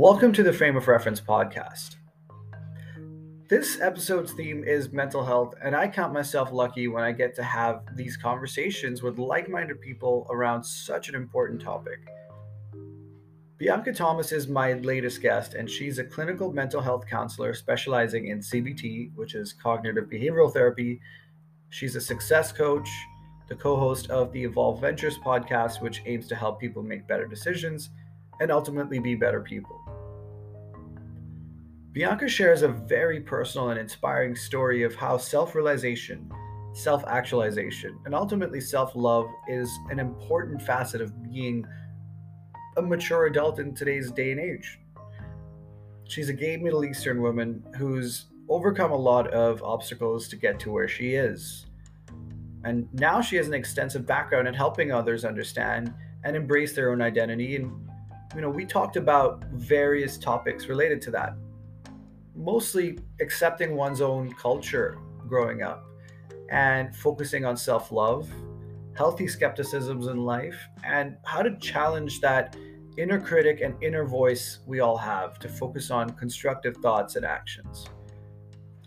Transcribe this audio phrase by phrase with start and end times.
[0.00, 1.96] Welcome to the Frame of Reference podcast.
[3.50, 7.42] This episode's theme is mental health, and I count myself lucky when I get to
[7.42, 11.98] have these conversations with like minded people around such an important topic.
[13.58, 18.38] Bianca Thomas is my latest guest, and she's a clinical mental health counselor specializing in
[18.38, 20.98] CBT, which is cognitive behavioral therapy.
[21.68, 22.88] She's a success coach,
[23.50, 27.26] the co host of the Evolve Ventures podcast, which aims to help people make better
[27.26, 27.90] decisions
[28.40, 29.79] and ultimately be better people.
[31.92, 36.30] Bianca shares a very personal and inspiring story of how self realization,
[36.72, 41.66] self actualization, and ultimately self love is an important facet of being
[42.76, 44.78] a mature adult in today's day and age.
[46.04, 50.70] She's a gay Middle Eastern woman who's overcome a lot of obstacles to get to
[50.70, 51.66] where she is.
[52.62, 55.92] And now she has an extensive background in helping others understand
[56.24, 57.56] and embrace their own identity.
[57.56, 57.88] And,
[58.34, 61.34] you know, we talked about various topics related to that
[62.34, 65.84] mostly accepting one's own culture growing up
[66.50, 68.28] and focusing on self love,
[68.94, 72.56] healthy skepticisms in life, and how to challenge that
[72.96, 77.86] inner critic and inner voice we all have to focus on constructive thoughts and actions.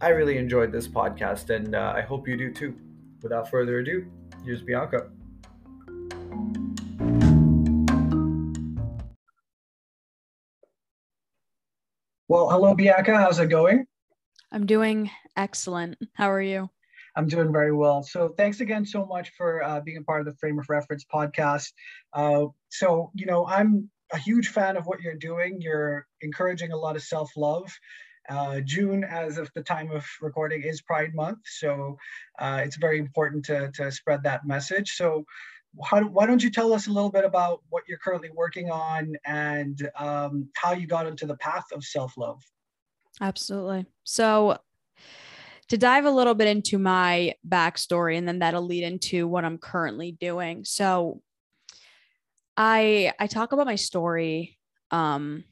[0.02, 2.75] I really enjoyed this podcast, and uh, I hope you do too.
[3.22, 4.05] Without further ado,
[4.44, 5.09] here's Bianca.
[12.33, 13.15] Well, hello, Bianca.
[13.15, 13.85] How's it going?
[14.51, 15.99] I'm doing excellent.
[16.13, 16.67] How are you?
[17.15, 18.01] I'm doing very well.
[18.01, 21.05] So thanks again so much for uh, being a part of the Frame of Reference
[21.05, 21.71] podcast.
[22.11, 25.61] Uh, so, you know, I'm a huge fan of what you're doing.
[25.61, 27.71] You're encouraging a lot of self love.
[28.27, 31.37] Uh, June, as of the time of recording, is Pride Month.
[31.45, 31.97] So
[32.39, 34.95] uh, it's very important to, to spread that message.
[34.95, 35.25] So,
[35.81, 39.16] how, why don't you tell us a little bit about what you're currently working on
[39.25, 42.41] and um, how you got into the path of self love?
[43.22, 43.85] Absolutely.
[44.03, 44.57] So,
[45.69, 49.57] to dive a little bit into my backstory, and then that'll lead into what I'm
[49.57, 50.66] currently doing.
[50.66, 51.22] So,
[52.55, 54.57] I I talk about my story
[54.91, 55.44] um,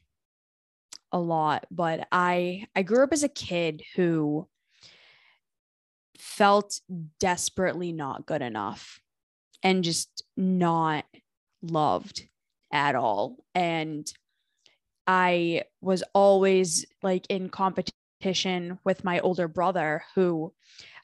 [1.10, 4.48] a lot, but I I grew up as a kid who
[6.18, 6.80] felt
[7.18, 9.00] desperately not good enough
[9.62, 11.04] and just not
[11.62, 12.26] loved
[12.72, 13.36] at all.
[13.54, 14.10] And
[15.06, 20.52] I was always like in competition with my older brother, who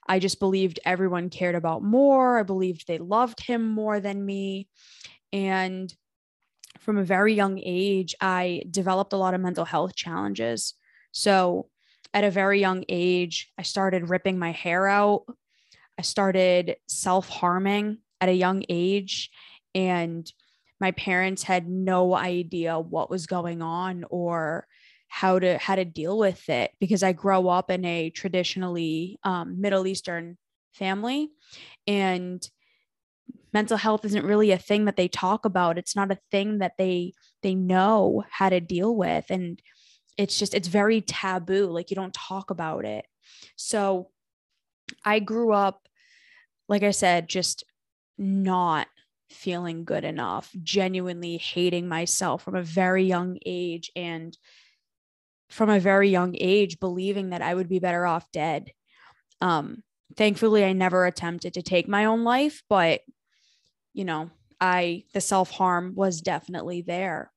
[0.07, 2.39] I just believed everyone cared about more.
[2.39, 4.69] I believed they loved him more than me.
[5.33, 5.93] And
[6.81, 10.75] from a very young age, I developed a lot of mental health challenges.
[11.13, 11.69] So
[12.15, 15.25] at a very young age, I started ripping my hair out.
[15.99, 19.31] I started self harming at a young age
[19.75, 20.31] and
[20.81, 24.67] my parents had no idea what was going on or
[25.09, 29.61] how to how to deal with it because I grow up in a traditionally um,
[29.61, 30.37] Middle Eastern
[30.75, 31.31] family
[31.87, 32.47] and
[33.53, 35.79] mental health isn't really a thing that they talk about.
[35.79, 39.61] It's not a thing that they they know how to deal with and
[40.17, 43.07] it's just it's very taboo like you don't talk about it.
[43.57, 44.11] So
[45.05, 45.89] i grew up
[46.69, 47.65] like i said just
[48.19, 48.89] not
[49.31, 54.37] feeling good enough, genuinely hating myself from a very young age and
[55.51, 58.73] from a very young age believing that I would be better off dead.
[59.41, 59.83] Um
[60.17, 63.03] thankfully I never attempted to take my own life, but
[63.93, 64.31] you know,
[64.61, 67.31] I the self-harm was definitely there.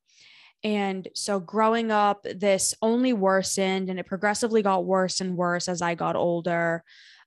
[0.64, 5.82] And so growing up, this only worsened and it progressively got worse and worse as
[5.82, 6.84] I got older.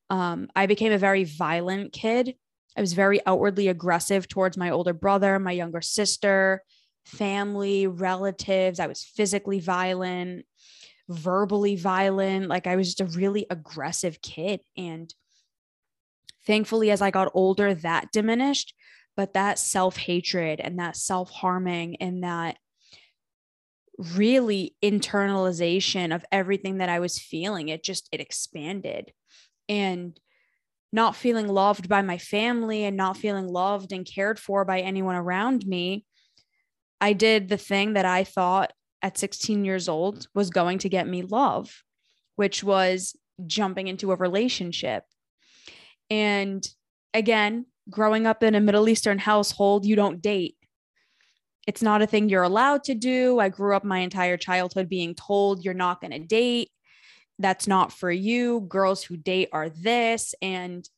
[0.08, 2.36] Um, I became a very violent kid.
[2.76, 6.62] I was very outwardly aggressive towards my older brother, my younger sister,
[7.04, 8.80] family, relatives.
[8.80, 10.46] I was physically violent,
[11.08, 12.48] verbally violent.
[12.48, 14.60] Like I was just a really aggressive kid.
[14.76, 15.12] And
[16.46, 18.74] thankfully, as I got older, that diminished.
[19.16, 22.56] But that self hatred and that self harming and that
[24.16, 29.12] really internalization of everything that I was feeling, it just, it expanded.
[29.68, 30.18] And
[30.94, 35.16] not feeling loved by my family and not feeling loved and cared for by anyone
[35.16, 36.06] around me,
[37.00, 41.08] I did the thing that I thought at 16 years old was going to get
[41.08, 41.82] me love,
[42.36, 45.02] which was jumping into a relationship.
[46.10, 46.64] And
[47.12, 50.54] again, growing up in a Middle Eastern household, you don't date.
[51.66, 53.40] It's not a thing you're allowed to do.
[53.40, 56.70] I grew up my entire childhood being told you're not going to date
[57.38, 58.60] that's not for you.
[58.60, 60.88] Girls who date are this, and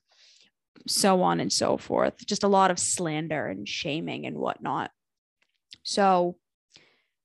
[0.87, 2.27] so on and so forth.
[2.27, 4.91] Just a lot of slander and shaming and whatnot.
[5.83, 6.37] So,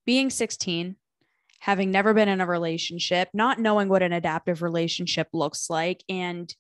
[0.06, 0.96] being 16,
[1.60, 6.54] having never been in a relationship, not knowing what an adaptive relationship looks like, and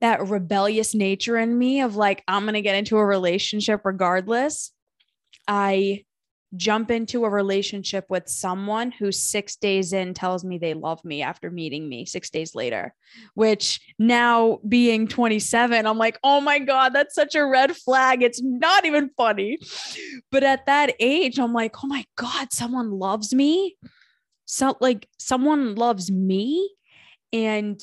[0.00, 4.72] that rebellious nature in me of like, I'm going to get into a relationship regardless.
[5.46, 6.04] I
[6.56, 11.22] jump into a relationship with someone who six days in tells me they love me
[11.22, 12.94] after meeting me six days later,
[13.34, 18.22] which now being 27, I'm like, oh my God, that's such a red flag.
[18.22, 19.58] It's not even funny.
[20.30, 23.76] But at that age, I'm like, oh my God, someone loves me.
[24.46, 26.74] So, like, someone loves me.
[27.32, 27.80] And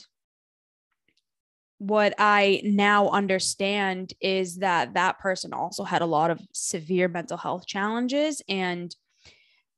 [1.79, 7.38] what I now understand is that that person also had a lot of severe mental
[7.38, 8.41] health challenges.
[8.50, 8.95] And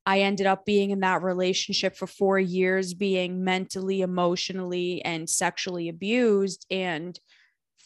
[0.05, 5.89] I ended up being in that relationship for four years, being mentally, emotionally, and sexually
[5.89, 7.19] abused and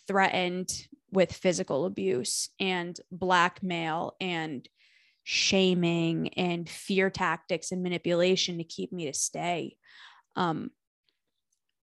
[0.07, 0.69] threatened
[1.12, 4.68] with physical abuse and blackmail and
[5.24, 9.75] shaming and fear tactics and manipulation to keep me to stay.
[10.36, 10.71] Um,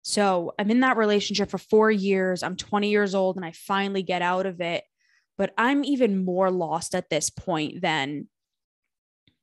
[0.08, 2.44] so I'm in that relationship for four years.
[2.44, 4.84] I'm 20 years old and I finally get out of it.
[5.36, 8.28] But I'm even more lost at this point than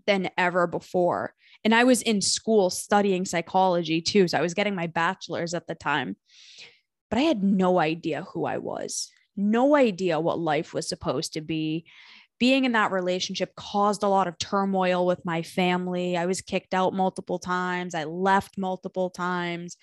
[0.07, 1.33] than ever before.
[1.65, 4.29] And I was in school studying psychology too.
[4.29, 6.15] So I was getting my bachelor's at the time.
[7.09, 11.41] But I had no idea who I was, no idea what life was supposed to
[11.41, 11.83] be.
[12.39, 16.15] Being in that relationship caused a lot of turmoil with my family.
[16.15, 17.93] I was kicked out multiple times.
[17.93, 19.75] I left multiple times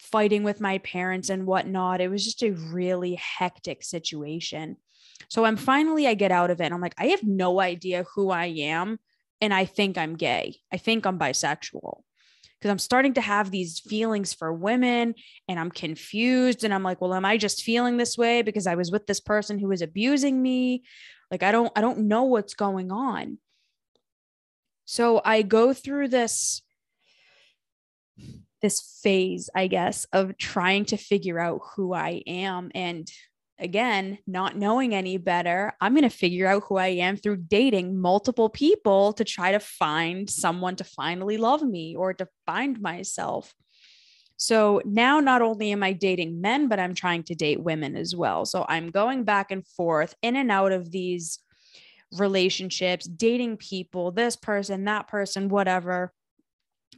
[0.00, 2.00] fighting with my parents and whatnot.
[2.00, 4.76] It was just a really hectic situation.
[5.28, 6.64] So I'm finally, I get out of it.
[6.64, 8.98] and I'm like, I have no idea who I am.
[9.40, 10.56] And I think I'm gay.
[10.72, 12.02] I think I'm bisexual
[12.58, 15.14] because I'm starting to have these feelings for women
[15.48, 16.64] and I'm confused.
[16.64, 19.20] And I'm like, well, am I just feeling this way because I was with this
[19.20, 20.82] person who was abusing me?
[21.30, 23.38] Like, I don't, I don't know what's going on.
[24.84, 26.62] So I go through this
[28.60, 32.70] this phase, I guess, of trying to figure out who I am.
[32.74, 33.10] And
[33.58, 38.00] again, not knowing any better, I'm going to figure out who I am through dating
[38.00, 43.54] multiple people to try to find someone to finally love me or to find myself.
[44.36, 48.16] So now not only am I dating men, but I'm trying to date women as
[48.16, 48.46] well.
[48.46, 51.40] So I'm going back and forth in and out of these
[52.16, 56.12] relationships, dating people, this person, that person, whatever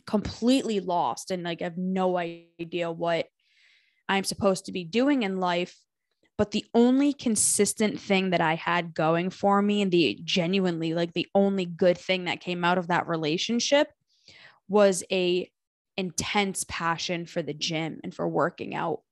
[0.07, 3.27] completely lost and like I have no idea what
[4.09, 5.77] I'm supposed to be doing in life.
[6.39, 11.13] But the only consistent thing that I had going for me and the genuinely like
[11.13, 13.89] the only good thing that came out of that relationship
[14.69, 15.51] was a
[15.97, 19.03] intense passion for the gym and for working out.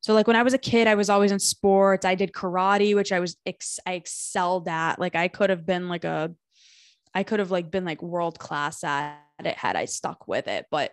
[0.00, 2.04] So like when I was a kid, I was always in sports.
[2.04, 4.98] I did karate, which I was ex- I excelled at.
[4.98, 6.34] Like I could have been like a
[7.14, 10.66] I could have like been like world class at it had I stuck with it,
[10.70, 10.92] but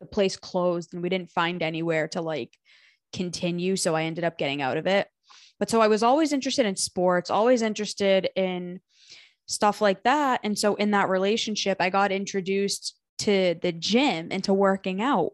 [0.00, 2.56] the place closed and we didn't find anywhere to like
[3.12, 3.76] continue.
[3.76, 5.08] So I ended up getting out of it.
[5.58, 8.80] But so I was always interested in sports, always interested in
[9.46, 10.40] stuff like that.
[10.44, 15.32] And so in that relationship, I got introduced to the gym and to working out.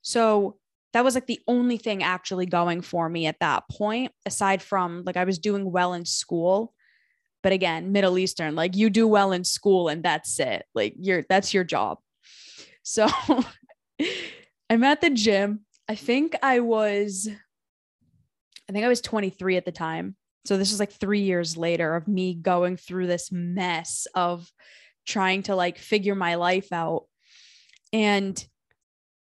[0.00, 0.56] So
[0.94, 5.02] that was like the only thing actually going for me at that point, aside from
[5.04, 6.72] like I was doing well in school
[7.42, 10.64] but again middle eastern like you do well in school and that's it.
[10.74, 11.98] Like you're that's your job.
[12.82, 13.08] So
[14.70, 15.60] i'm at the gym.
[15.88, 17.28] I think i was
[18.68, 20.16] i think i was 23 at the time.
[20.44, 24.50] So this is like 3 years later of me going through this mess of
[25.06, 27.06] trying to like figure my life out.
[27.92, 28.42] And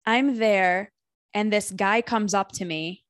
[0.05, 0.91] i'm there
[1.33, 3.03] and this guy comes up to me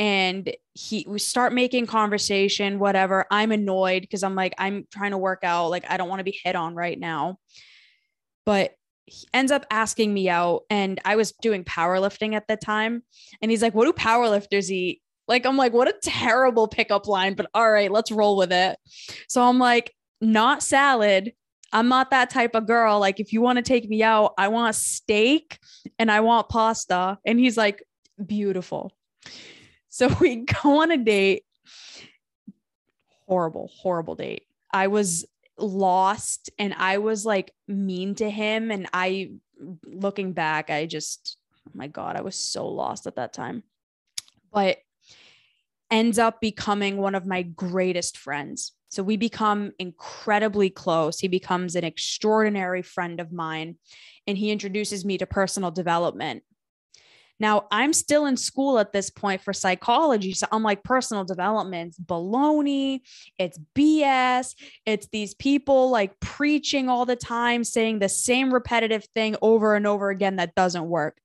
[0.00, 3.26] and he we start making conversation whatever.
[3.30, 6.24] I'm annoyed because i'm like i'm trying to work out like i don't want to
[6.24, 7.38] be hit on right now.
[8.46, 8.72] But
[9.04, 13.02] he ends up asking me out and i was doing powerlifting at the time
[13.42, 15.02] and he's like what do powerlifters eat?
[15.28, 18.78] Like i'm like what a terrible pickup line but all right let's roll with it.
[19.28, 19.92] So i'm like
[20.22, 21.34] not salad.
[21.72, 22.98] I'm not that type of girl.
[22.98, 25.58] Like if you want to take me out i want steak
[25.98, 27.18] and i want pasta.
[27.26, 27.84] And he's like
[28.24, 28.92] beautiful
[29.90, 31.44] so we go on a date.
[33.26, 34.46] Horrible, horrible date.
[34.72, 35.26] I was
[35.58, 38.70] lost and I was like mean to him.
[38.70, 39.32] And I,
[39.84, 41.36] looking back, I just,
[41.68, 43.62] oh my God, I was so lost at that time.
[44.52, 44.78] But
[45.90, 48.72] ends up becoming one of my greatest friends.
[48.88, 51.20] So we become incredibly close.
[51.20, 53.76] He becomes an extraordinary friend of mine
[54.26, 56.42] and he introduces me to personal development.
[57.40, 60.34] Now, I'm still in school at this point for psychology.
[60.34, 63.00] So I'm like, personal development's baloney.
[63.38, 64.54] It's BS.
[64.84, 69.86] It's these people like preaching all the time, saying the same repetitive thing over and
[69.86, 71.18] over again that doesn't work.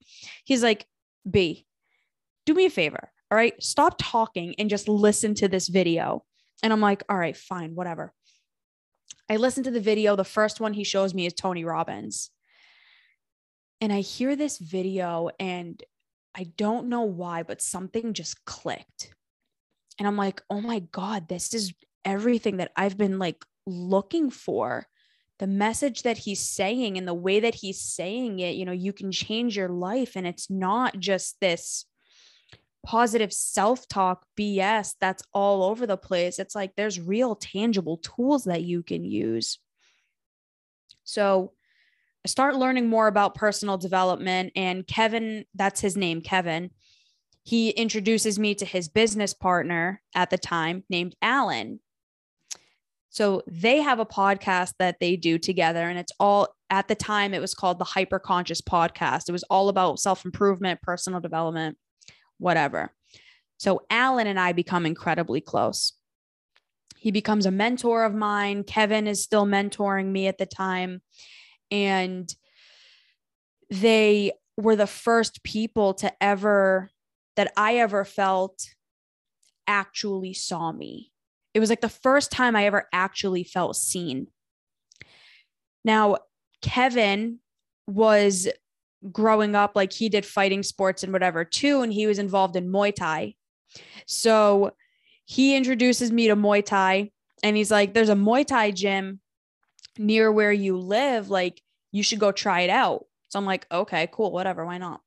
[0.45, 0.85] He's like,
[1.29, 1.65] B,
[2.45, 3.11] do me a favor.
[3.29, 3.61] All right.
[3.61, 6.23] Stop talking and just listen to this video.
[6.63, 8.13] And I'm like, all right, fine, whatever.
[9.29, 10.15] I listen to the video.
[10.15, 12.29] The first one he shows me is Tony Robbins.
[13.81, 15.83] And I hear this video and
[16.35, 19.13] I don't know why, but something just clicked.
[19.97, 21.73] And I'm like, oh my God, this is
[22.03, 24.85] everything that I've been like looking for.
[25.39, 28.93] The message that he's saying and the way that he's saying it, you know, you
[28.93, 30.15] can change your life.
[30.15, 31.85] And it's not just this
[32.85, 36.39] positive self talk BS that's all over the place.
[36.39, 39.59] It's like there's real tangible tools that you can use.
[41.03, 41.53] So
[42.25, 44.51] start learning more about personal development.
[44.55, 46.71] And Kevin, that's his name, Kevin,
[47.43, 51.79] he introduces me to his business partner at the time named Alan.
[53.09, 57.33] So they have a podcast that they do together, and it's all at the time
[57.33, 59.29] it was called the Hyperconscious Podcast.
[59.29, 61.77] It was all about self improvement, personal development,
[62.39, 62.93] whatever.
[63.57, 65.93] So Alan and I become incredibly close.
[66.97, 68.63] He becomes a mentor of mine.
[68.63, 71.01] Kevin is still mentoring me at the time
[71.71, 72.33] and
[73.69, 76.89] they were the first people to ever
[77.35, 78.67] that I ever felt
[79.67, 81.11] actually saw me.
[81.53, 84.27] It was like the first time I ever actually felt seen.
[85.83, 86.17] Now,
[86.61, 87.39] Kevin
[87.87, 88.47] was
[89.11, 92.71] growing up like he did fighting sports and whatever too and he was involved in
[92.71, 93.35] Muay Thai.
[94.07, 94.71] So,
[95.25, 97.11] he introduces me to Muay Thai
[97.43, 99.19] and he's like there's a Muay Thai gym
[99.97, 101.61] near where you live, like
[101.91, 103.05] you should go try it out.
[103.29, 105.01] So I'm like, okay, cool, whatever, why not?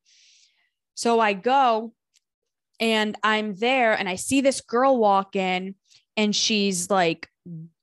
[0.95, 1.93] So I go
[2.81, 5.75] and I'm there and I see this girl walk in
[6.17, 7.29] and she's like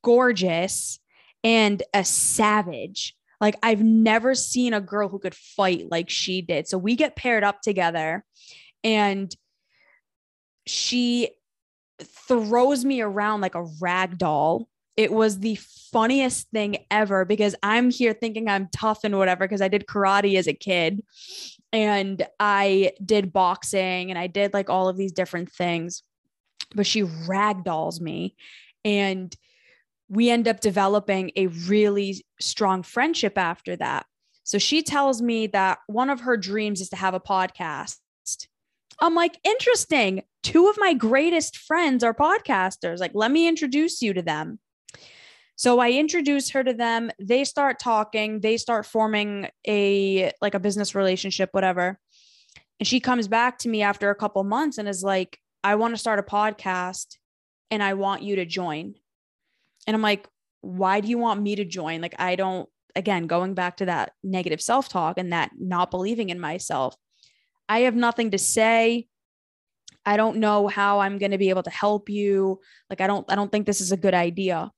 [0.02, 0.98] gorgeous
[1.42, 3.16] and a savage.
[3.40, 6.68] Like I've never seen a girl who could fight like she did.
[6.68, 8.24] So we get paired up together
[8.84, 9.34] and
[10.66, 11.30] she
[12.02, 15.56] throws me around like a rag doll it was the
[15.92, 20.38] funniest thing ever because I'm here thinking I'm tough and whatever because I did karate
[20.38, 21.02] as a kid
[21.72, 26.02] and I did boxing and I did like all of these different things.
[26.74, 28.34] But she ragdolls me
[28.84, 29.34] and
[30.08, 34.06] we end up developing a really strong friendship after that.
[34.44, 37.98] So she tells me that one of her dreams is to have a podcast.
[39.00, 40.22] I'm like, interesting.
[40.42, 42.98] Two of my greatest friends are podcasters.
[42.98, 44.58] Like, let me introduce you to them.
[45.56, 47.10] So I introduce her to them.
[47.18, 48.40] They start talking.
[48.40, 51.98] They start forming a like a business relationship, whatever.
[52.78, 55.94] And she comes back to me after a couple months and is like, I want
[55.94, 57.16] to start a podcast
[57.70, 58.94] and I want you to join.
[59.86, 60.28] And I'm like,
[60.60, 62.00] why do you want me to join?
[62.00, 66.28] Like, I don't, again, going back to that negative self talk and that not believing
[66.28, 66.96] in myself.
[67.68, 69.08] I have nothing to say.
[70.04, 72.60] I don't know how I'm going to be able to help you.
[72.90, 74.70] Like, I don't, I don't think this is a good idea.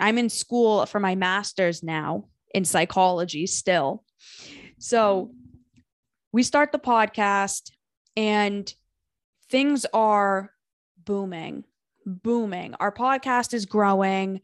[0.00, 4.04] I'm in school for my master's now in psychology still.
[4.78, 5.32] So
[6.32, 7.70] we start the podcast
[8.16, 8.72] and
[9.50, 10.52] things are
[11.04, 11.64] booming,
[12.06, 12.74] booming.
[12.80, 14.40] Our podcast is growing.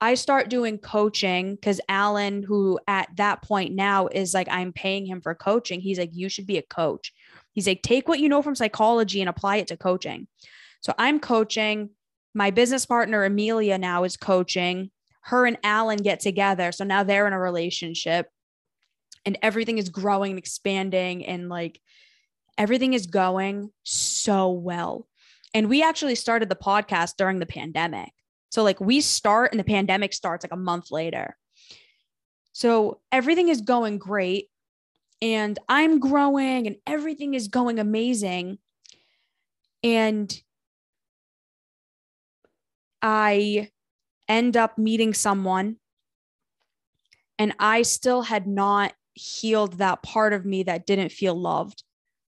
[0.00, 5.06] I start doing coaching because Alan, who at that point now is like, I'm paying
[5.06, 5.80] him for coaching.
[5.80, 7.12] He's like, you should be a coach.
[7.52, 10.28] He's like, take what you know from psychology and apply it to coaching.
[10.80, 11.90] So I'm coaching.
[12.34, 14.90] My business partner, Amelia, now is coaching
[15.28, 16.72] her and Alan get together.
[16.72, 18.28] So now they're in a relationship
[19.26, 21.80] and everything is growing and expanding and like
[22.56, 25.06] everything is going so well.
[25.52, 28.10] And we actually started the podcast during the pandemic.
[28.50, 31.36] So like we start and the pandemic starts like a month later.
[32.52, 34.48] So everything is going great
[35.20, 38.58] and I'm growing and everything is going amazing.
[39.82, 40.34] And
[43.02, 43.68] I
[44.28, 45.76] end up meeting someone
[47.38, 51.82] and I still had not healed that part of me that didn't feel loved,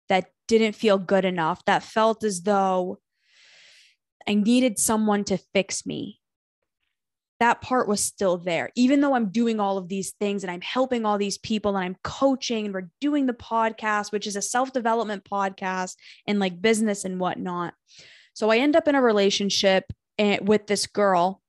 [0.10, 3.00] that didn't feel good enough, that felt as though
[4.28, 6.20] I needed someone to fix me.
[7.40, 8.70] That part was still there.
[8.76, 11.84] Even though I'm doing all of these things and I'm helping all these people and
[11.84, 15.96] I'm coaching and we're doing the podcast, which is a self development podcast
[16.28, 17.74] and like business and whatnot.
[18.34, 19.86] So I end up in a relationship
[20.20, 21.41] eh, with this girl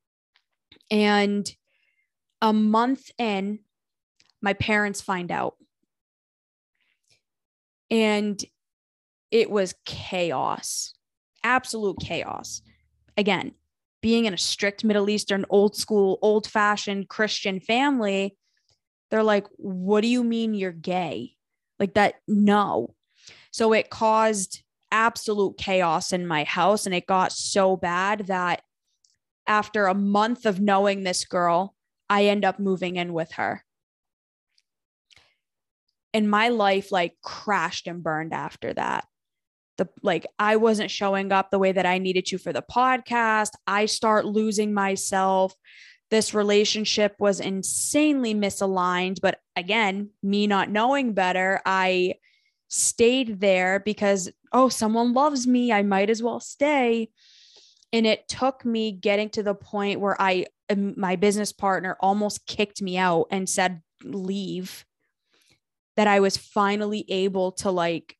[0.90, 1.50] and
[2.40, 3.60] a month in,
[4.40, 5.54] my parents find out.
[7.90, 8.42] And
[9.30, 10.94] it was chaos,
[11.44, 12.62] absolute chaos.
[13.16, 13.52] Again,
[14.00, 18.36] being in a strict Middle Eastern, old school, old fashioned Christian family,
[19.10, 21.36] they're like, What do you mean you're gay?
[21.78, 22.94] Like that, no.
[23.50, 26.86] So it caused absolute chaos in my house.
[26.86, 28.62] And it got so bad that
[29.46, 31.74] after a month of knowing this girl,
[32.08, 33.64] I end up moving in with her.
[36.14, 39.06] And my life like crashed and burned after that.
[39.78, 43.52] The like I wasn't showing up the way that I needed to for the podcast.
[43.66, 45.54] I start losing myself.
[46.10, 52.16] This relationship was insanely misaligned, but again, me not knowing better, I
[52.68, 57.08] stayed there because oh, someone loves me, I might as well stay.
[57.92, 62.46] And it took me getting to the point where I, um, my business partner almost
[62.46, 64.84] kicked me out and said, leave,
[65.96, 68.16] that I was finally able to like,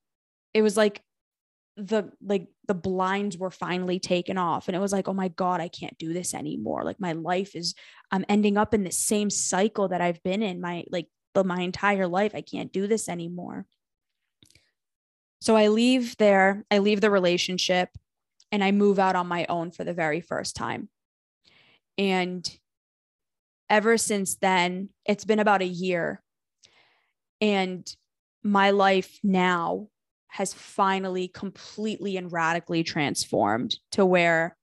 [0.53, 1.03] it was like
[1.79, 4.69] the, like, the blinds were finally taken off.
[4.69, 6.85] And it was like, oh my God, I can't do this anymore.
[6.85, 7.75] Like, my life is,
[8.11, 11.63] I'm ending up in the same cycle that I've been in my, like, the, my
[11.63, 12.33] entire life.
[12.35, 13.65] I can't do this anymore.
[15.41, 17.89] So I leave there, I leave the relationship
[18.53, 20.89] and I move out on my own for the very first time.
[21.99, 22.49] And
[23.69, 26.23] ever since then, it's been about a year.
[27.41, 27.91] And
[28.45, 29.89] my life now
[30.29, 34.57] has finally completely and radically transformed to where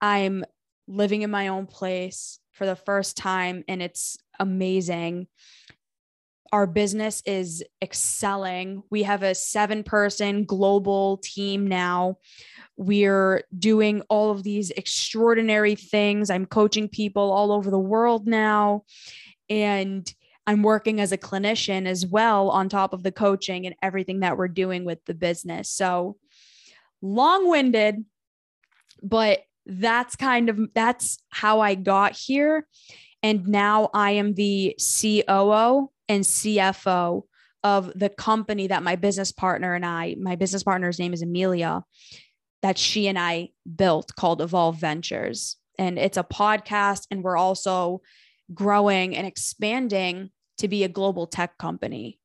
[0.00, 0.44] I'm
[0.86, 5.26] living in my own place for the first time and it's amazing
[6.52, 8.82] our business is excelling.
[8.90, 12.18] We have a seven person global team now.
[12.76, 16.30] We're doing all of these extraordinary things.
[16.30, 18.84] I'm coaching people all over the world now.
[19.48, 20.12] And
[20.46, 24.36] I'm working as a clinician as well on top of the coaching and everything that
[24.36, 25.70] we're doing with the business.
[25.70, 26.16] So
[27.02, 28.04] long winded,
[29.02, 32.66] but that's kind of that's how I got here.
[33.22, 37.22] And now I am the COO and CFO
[37.62, 41.84] of the company that my business partner and I, my business partner's name is Amelia,
[42.62, 45.56] that she and I built called Evolve Ventures.
[45.78, 48.02] And it's a podcast, and we're also
[48.52, 52.18] growing and expanding to be a global tech company.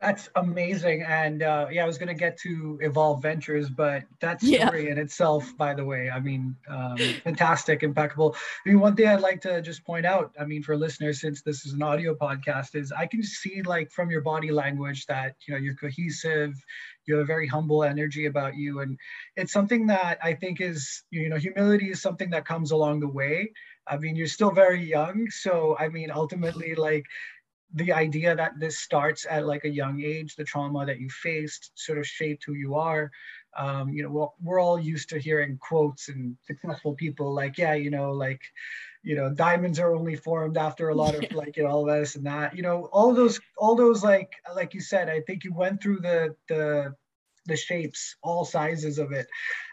[0.00, 1.02] That's amazing.
[1.02, 4.92] And uh, yeah, I was going to get to Evolve Ventures, but that story yeah.
[4.92, 8.34] in itself, by the way, I mean, um, fantastic, impeccable.
[8.64, 11.42] I mean, one thing I'd like to just point out, I mean, for listeners, since
[11.42, 15.36] this is an audio podcast, is I can see like from your body language that,
[15.46, 16.54] you know, you're cohesive,
[17.04, 18.80] you have a very humble energy about you.
[18.80, 18.98] And
[19.36, 23.08] it's something that I think is, you know, humility is something that comes along the
[23.08, 23.52] way.
[23.86, 25.28] I mean, you're still very young.
[25.30, 27.04] So, I mean, ultimately, like,
[27.74, 31.70] the idea that this starts at like a young age, the trauma that you faced
[31.74, 33.10] sort of shaped who you are.
[33.56, 37.74] Um, you know, we're, we're all used to hearing quotes and successful people like, yeah,
[37.74, 38.40] you know, like,
[39.02, 42.16] you know, diamonds are only formed after a lot of like, you know, all this
[42.16, 45.54] and that, you know, all those, all those, like, like you said, I think you
[45.54, 46.94] went through the, the,
[47.46, 49.26] the shapes, all sizes of it,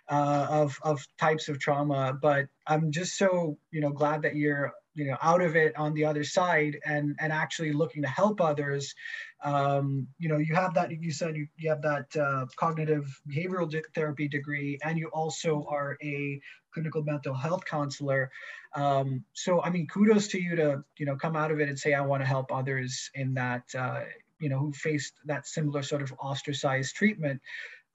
[0.09, 2.17] uh, of, of types of trauma.
[2.19, 5.93] But I'm just so, you know, glad that you're you know out of it on
[5.93, 8.95] the other side and and actually looking to help others
[9.43, 13.71] um, you know you have that you said you, you have that uh, cognitive behavioral
[13.93, 16.41] therapy degree and you also are a
[16.73, 18.29] clinical mental health counselor.
[18.75, 21.79] Um, so i mean kudos to you to you know come out of it and
[21.79, 24.01] say i want to help others in that uh,
[24.39, 27.41] you know who faced that similar sort of ostracized treatment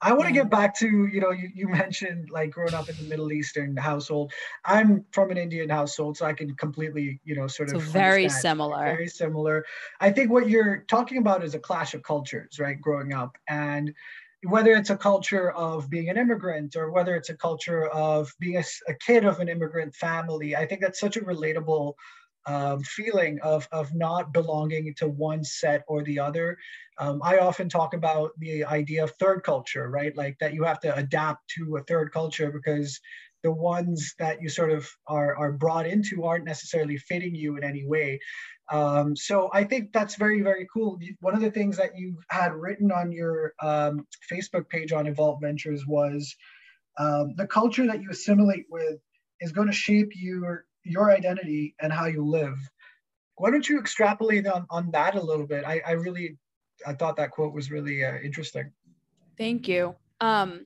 [0.03, 2.97] I want to get back to, you know, you, you mentioned like growing up in
[2.97, 4.31] the Middle Eastern household.
[4.65, 8.27] I'm from an Indian household, so I can completely, you know, sort so of very
[8.29, 8.83] similar.
[8.83, 9.65] Very similar.
[9.99, 12.79] I think what you're talking about is a clash of cultures, right?
[12.79, 13.37] Growing up.
[13.47, 13.93] And
[14.43, 18.57] whether it's a culture of being an immigrant or whether it's a culture of being
[18.57, 21.93] a, a kid of an immigrant family, I think that's such a relatable
[22.45, 26.57] um, feeling of, of not belonging to one set or the other.
[26.97, 30.15] Um, I often talk about the idea of third culture, right?
[30.15, 32.99] Like that you have to adapt to a third culture because
[33.43, 37.63] the ones that you sort of are, are brought into aren't necessarily fitting you in
[37.63, 38.19] any way.
[38.71, 40.97] Um, so I think that's very, very cool.
[41.19, 45.41] One of the things that you had written on your um, Facebook page on Evolve
[45.41, 46.35] Ventures was
[46.97, 48.99] um, the culture that you assimilate with
[49.41, 52.57] is going to shape your your identity and how you live.
[53.35, 55.63] Why don't you extrapolate on, on that a little bit?
[55.65, 56.37] I, I really,
[56.85, 58.71] I thought that quote was really uh, interesting.
[59.37, 59.95] Thank you.
[60.21, 60.65] Um,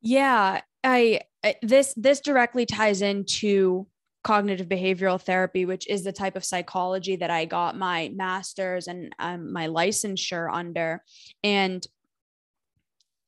[0.00, 3.86] yeah, I, I this this directly ties into
[4.22, 9.14] cognitive behavioral therapy, which is the type of psychology that I got my master's and
[9.18, 11.02] um, my licensure under.
[11.42, 11.86] And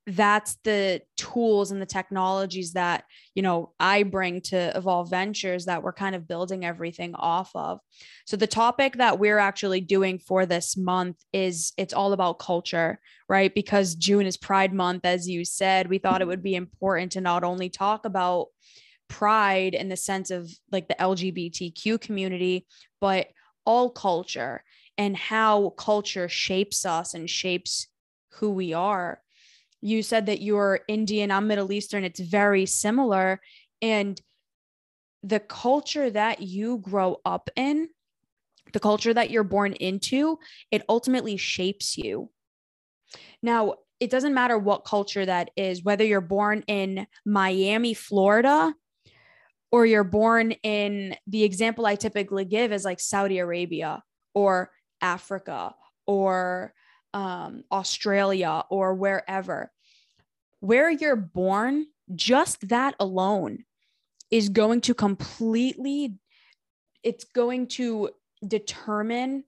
[0.07, 3.05] that's the tools and the technologies that
[3.37, 7.79] you know i bring to evolve ventures that we're kind of building everything off of.
[8.27, 12.99] So the topic that we're actually doing for this month is it's all about culture
[13.29, 13.55] right?
[13.55, 15.89] Because june is pride month as you said.
[15.89, 18.49] We thought it would be important to not only talk about
[19.09, 22.67] pride in the sense of like the lgbtq community
[22.99, 23.27] but
[23.67, 24.65] all culture
[24.97, 27.89] and how culture shapes us and shapes
[28.31, 29.21] who we are
[29.83, 32.05] you said that you're Indian, I'm Middle Eastern.
[32.05, 33.41] It's very similar.
[33.83, 34.19] And
[35.25, 37.89] the culture that you grow up in,
[38.73, 40.39] the culture that you're born into,
[40.71, 42.31] it ultimately shapes you.
[43.43, 48.75] Now, it doesn't matter what culture that is, whether you're born in Miami, Florida,
[49.71, 54.03] or you're born in the example I typically give is like Saudi Arabia
[54.35, 55.75] or Africa
[56.07, 56.75] or
[57.15, 59.71] um, Australia or wherever,
[60.61, 63.65] where you're born, just that alone
[64.31, 66.15] is going to completely,
[67.03, 68.11] it's going to
[68.47, 69.45] determine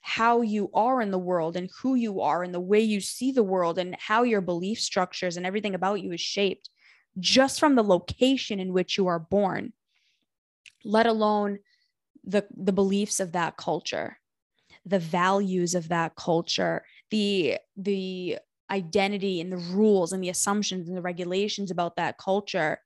[0.00, 3.30] how you are in the world and who you are and the way you see
[3.30, 6.68] the world and how your belief structures and everything about you is shaped
[7.20, 9.72] just from the location in which you are born
[10.84, 11.58] let alone
[12.24, 14.18] the the beliefs of that culture
[14.86, 18.38] the values of that culture, the the
[18.70, 22.78] identity and the rules and the assumptions and the regulations about that culture.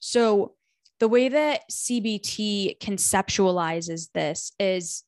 [0.00, 0.54] So
[1.00, 5.02] the way that CBT conceptualizes this is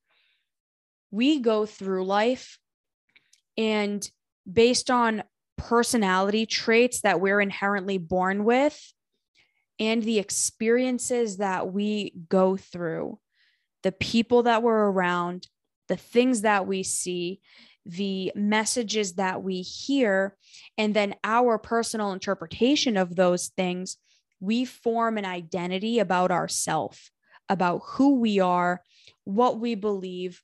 [1.10, 2.58] we go through life
[3.56, 4.08] and
[4.50, 5.22] based on
[5.56, 8.92] personality traits that we're inherently born with
[9.78, 13.18] and the experiences that we go through,
[13.82, 15.46] the people that we're around,
[15.90, 17.40] the things that we see,
[17.84, 20.36] the messages that we hear,
[20.78, 23.96] and then our personal interpretation of those things,
[24.38, 27.10] we form an identity about ourself,
[27.48, 28.82] about who we are,
[29.24, 30.42] what we believe,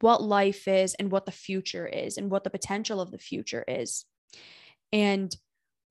[0.00, 3.64] what life is, and what the future is, and what the potential of the future
[3.68, 4.04] is.
[4.92, 5.34] And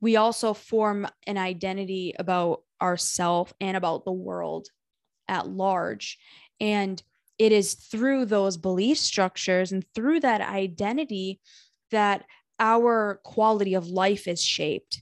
[0.02, 4.68] we also form an identity about ourself and about the world
[5.30, 6.18] at large.
[6.60, 7.02] And
[7.38, 11.40] it is through those belief structures and through that identity
[11.92, 12.24] that
[12.60, 15.02] our quality of life is shaped.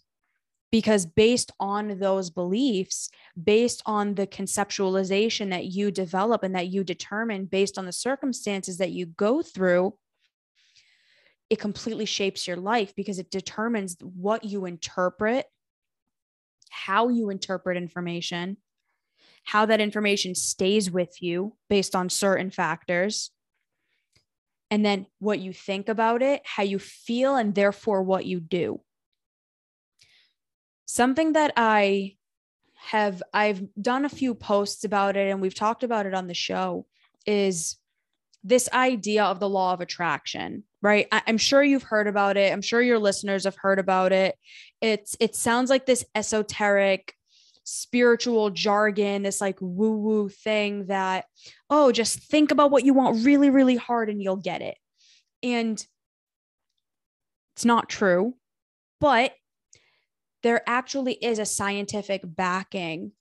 [0.71, 6.83] Because based on those beliefs based on the conceptualization that you develop and that you
[6.83, 9.93] determine based on the circumstances that you go through
[11.49, 15.45] it completely shapes your life because it determines what you interpret
[16.69, 18.57] how you interpret information
[19.43, 23.31] how that information stays with you based on certain factors,
[24.71, 28.81] and then what you think about it, how you feel, and therefore what you do.
[30.85, 32.15] Something that I
[32.75, 36.33] have, I've done a few posts about it and we've talked about it on the
[36.33, 36.85] show
[37.25, 37.77] is
[38.43, 41.07] this idea of the law of attraction right?
[41.11, 42.51] I, am sure you've heard about it.
[42.51, 44.37] I'm sure your listeners have heard about it.
[44.81, 47.15] It's it sounds like this esoteric
[47.63, 51.25] spiritual jargon, this like woo woo thing that,
[51.69, 54.77] oh, just think about what you want really, really hard and you'll get it.
[55.41, 55.85] And
[57.55, 58.35] it's not true,
[58.99, 59.33] but
[60.41, 63.11] there actually is a scientific backing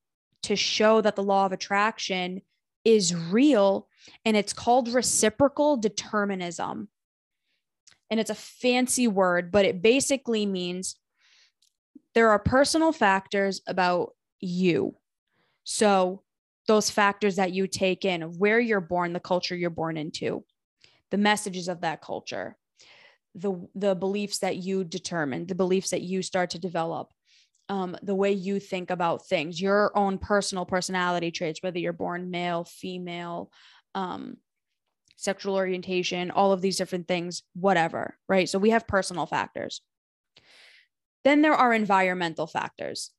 [0.42, 2.42] to show that the law of attraction
[2.85, 3.88] is real
[4.24, 6.88] and it's called reciprocal determinism.
[8.11, 10.96] And it's a fancy word, but it basically means
[12.14, 14.96] there are personal factors about you.
[15.64, 16.22] So,
[16.68, 20.44] those factors that you take in, where you're born, the culture you're born into,
[21.11, 22.57] the messages of that culture,
[23.35, 27.12] the the beliefs that you determine, the beliefs that you start to develop,
[27.68, 32.31] um, the way you think about things, your own personal personality traits, whether you're born
[32.31, 33.50] male, female,
[33.94, 34.37] um,
[35.16, 38.48] sexual orientation, all of these different things, whatever, right?
[38.48, 39.81] So we have personal factors.
[41.24, 43.11] Then there are environmental factors.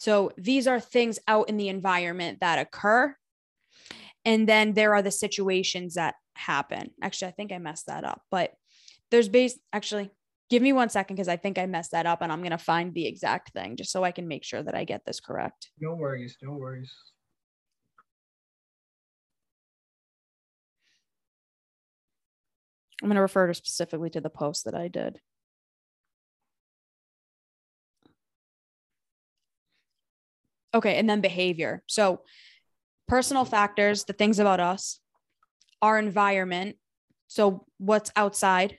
[0.00, 3.14] So these are things out in the environment that occur.
[4.24, 6.92] And then there are the situations that happen.
[7.02, 8.54] Actually, I think I messed that up, but
[9.10, 10.10] there's base actually
[10.48, 12.58] give me one second because I think I messed that up and I'm going to
[12.58, 15.70] find the exact thing just so I can make sure that I get this correct.
[15.78, 16.34] No worries.
[16.42, 16.90] No worries.
[23.02, 25.20] I'm going to refer to specifically to the post that I did.
[30.74, 30.96] Okay.
[30.96, 31.82] And then behavior.
[31.86, 32.22] So
[33.08, 35.00] personal factors, the things about us,
[35.82, 36.76] our environment,
[37.26, 38.78] so what's outside,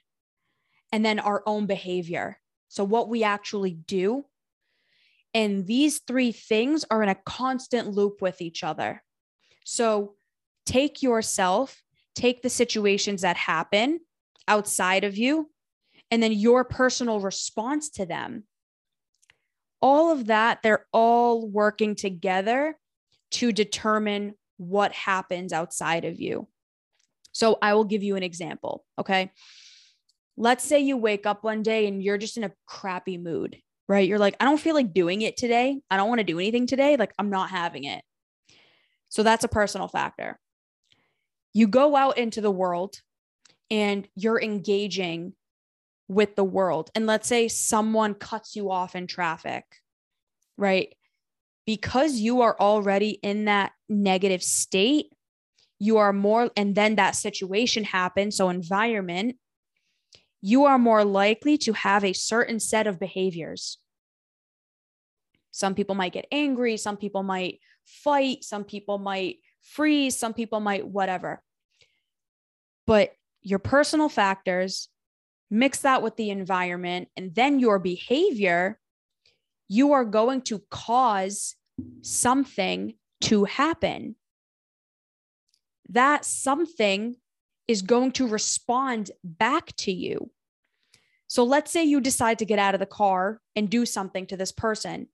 [0.92, 2.38] and then our own behavior.
[2.68, 4.26] So what we actually do.
[5.34, 9.04] And these three things are in a constant loop with each other.
[9.66, 10.16] So
[10.66, 11.82] take yourself,
[12.16, 14.02] take the situations that happen
[14.48, 15.50] outside of you,
[16.10, 18.44] and then your personal response to them.
[19.82, 22.78] All of that, they're all working together
[23.32, 26.48] to determine what happens outside of you.
[27.32, 28.86] So I will give you an example.
[29.00, 29.32] Okay.
[30.38, 34.08] Let's say you wake up one day and you're just in a crappy mood, right?
[34.08, 35.80] You're like, I don't feel like doing it today.
[35.90, 36.98] I don't want to do anything today.
[36.98, 38.04] Like, I'm not having it.
[39.10, 40.40] So that's a personal factor.
[41.54, 42.96] You go out into the world
[43.70, 45.34] and you're engaging
[46.12, 46.92] with the world.
[46.94, 49.64] And let's say someone cuts you off in traffic,
[50.58, 50.94] right?
[51.66, 55.08] Because you are already in that negative state,
[55.80, 58.36] you are more, and then that situation happens.
[58.36, 59.38] So, environment,
[60.42, 63.78] you are more likely to have a certain set of behaviors.
[65.52, 70.60] Some people might get angry, some people might fight, some people might freeze, some people
[70.60, 71.42] might whatever.
[72.86, 74.90] But your personal factors,
[75.52, 78.80] mix that with the environment, and then your behavior,
[79.68, 81.56] you are going to cause
[82.02, 84.16] something to happen.
[85.90, 87.18] That something
[87.68, 90.32] is going to respond back to you.
[91.28, 94.38] So let's say you decide to get out of the car and do something to
[94.38, 95.08] this person.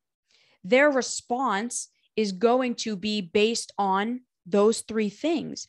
[0.64, 5.68] Their response is going to be based on those three things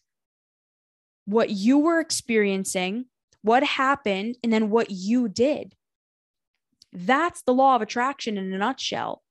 [1.29, 3.05] what you were experiencing,
[3.43, 5.75] what happened, and then what you did.
[6.93, 9.23] That's the law of attraction in a nutshell.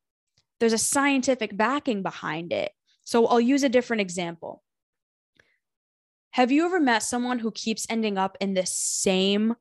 [0.60, 2.72] There's a scientific backing behind it.
[3.04, 4.63] So I'll use a different example.
[6.32, 9.56] Have you ever met someone who keeps ending up in the same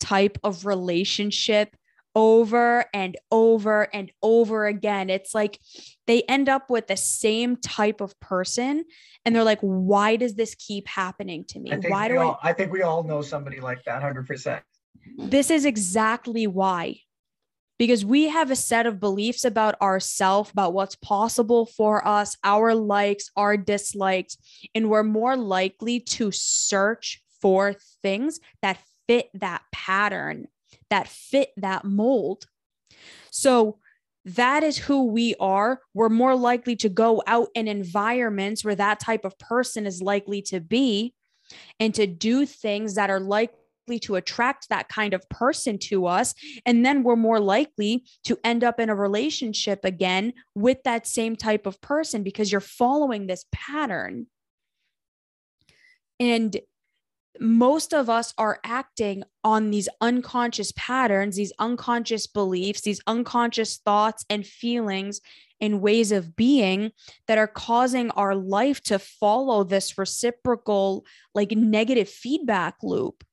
[0.00, 1.76] type of relationship
[2.14, 5.10] over and over and over again.
[5.10, 5.58] It's like
[6.06, 8.84] they end up with the same type of person
[9.24, 11.72] and they're like, why does this keep happening to me?
[11.88, 12.50] Why do all, I?
[12.50, 14.60] I think we all know somebody like that 100%.
[15.16, 17.00] This is exactly why.
[17.78, 22.74] Because we have a set of beliefs about ourselves, about what's possible for us, our
[22.74, 24.36] likes, our dislikes,
[24.74, 30.46] and we're more likely to search for things that fit that pattern
[30.90, 32.44] that fit that mold.
[33.30, 33.78] So
[34.24, 35.80] that is who we are.
[35.94, 40.42] We're more likely to go out in environments where that type of person is likely
[40.42, 41.14] to be
[41.80, 43.52] and to do things that are likely
[44.00, 46.34] to attract that kind of person to us.
[46.64, 51.34] And then we're more likely to end up in a relationship again with that same
[51.34, 54.26] type of person because you're following this pattern.
[56.20, 56.56] And
[57.40, 64.24] most of us are acting on these unconscious patterns, these unconscious beliefs, these unconscious thoughts
[64.28, 65.20] and feelings
[65.60, 66.90] and ways of being
[67.28, 73.24] that are causing our life to follow this reciprocal, like negative feedback loop,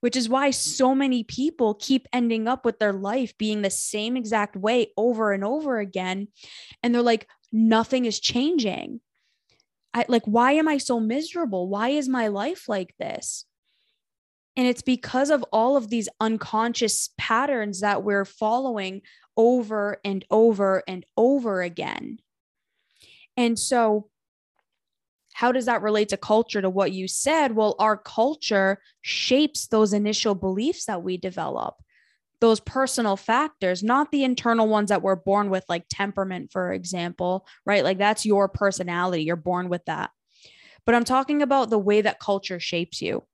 [0.00, 4.16] which is why so many people keep ending up with their life being the same
[4.16, 6.28] exact way over and over again.
[6.82, 9.00] And they're like, nothing is changing.
[9.92, 11.68] I like, why am I so miserable?
[11.68, 13.44] Why is my life like this?
[14.56, 19.02] And it's because of all of these unconscious patterns that we're following
[19.36, 22.18] over and over and over again.
[23.36, 24.08] And so,
[25.32, 27.56] how does that relate to culture to what you said?
[27.56, 31.76] Well, our culture shapes those initial beliefs that we develop,
[32.40, 37.46] those personal factors, not the internal ones that we're born with, like temperament, for example,
[37.66, 37.84] right?
[37.84, 40.10] Like that's your personality, you're born with that.
[40.86, 43.24] But I'm talking about the way that culture shapes you.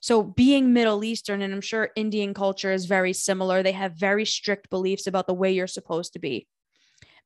[0.00, 4.24] So, being Middle Eastern, and I'm sure Indian culture is very similar, they have very
[4.24, 6.46] strict beliefs about the way you're supposed to be.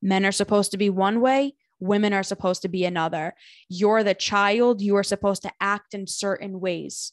[0.01, 3.33] Men are supposed to be one way, women are supposed to be another.
[3.67, 7.11] You're the child, you are supposed to act in certain ways.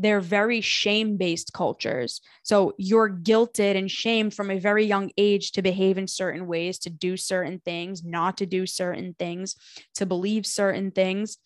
[0.00, 2.22] They're very shame based cultures.
[2.42, 6.78] So, you're guilted and shamed from a very young age to behave in certain ways,
[6.80, 9.56] to do certain things, not to do certain things,
[9.96, 11.36] to believe certain things.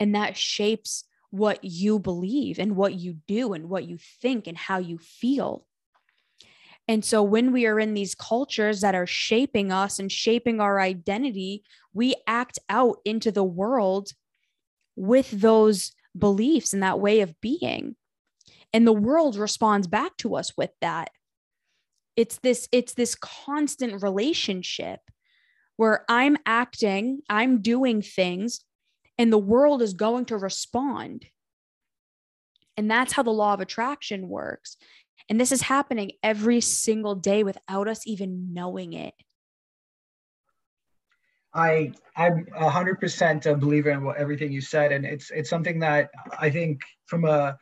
[0.00, 4.56] And that shapes what you believe and what you do and what you think and
[4.56, 5.66] how you feel.
[6.86, 10.80] And so when we are in these cultures that are shaping us and shaping our
[10.80, 14.10] identity, we act out into the world
[14.96, 17.96] with those beliefs and that way of being.
[18.72, 21.10] And the world responds back to us with that.
[22.16, 25.00] It's this it's this constant relationship
[25.76, 28.60] where I'm acting, I'm doing things,
[29.18, 31.26] and the world is going to respond.
[32.76, 34.76] And that's how the law of attraction works.
[35.28, 39.14] And this is happening every single day without us even knowing it.
[41.54, 45.50] I I'm a hundred percent a believer in what everything you said, and it's it's
[45.50, 47.56] something that I think from a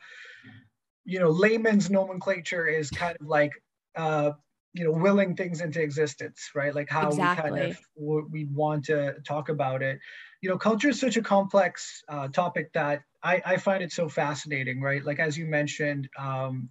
[1.05, 3.51] you know layman's nomenclature is kind of like
[3.95, 4.31] uh,
[4.73, 6.73] you know willing things into existence, right?
[6.73, 7.51] Like how exactly.
[7.51, 9.99] we kind of we want to talk about it.
[10.41, 14.09] You know, culture is such a complex uh, topic that I, I find it so
[14.09, 15.03] fascinating, right?
[15.05, 16.09] Like as you mentioned.
[16.17, 16.69] Um,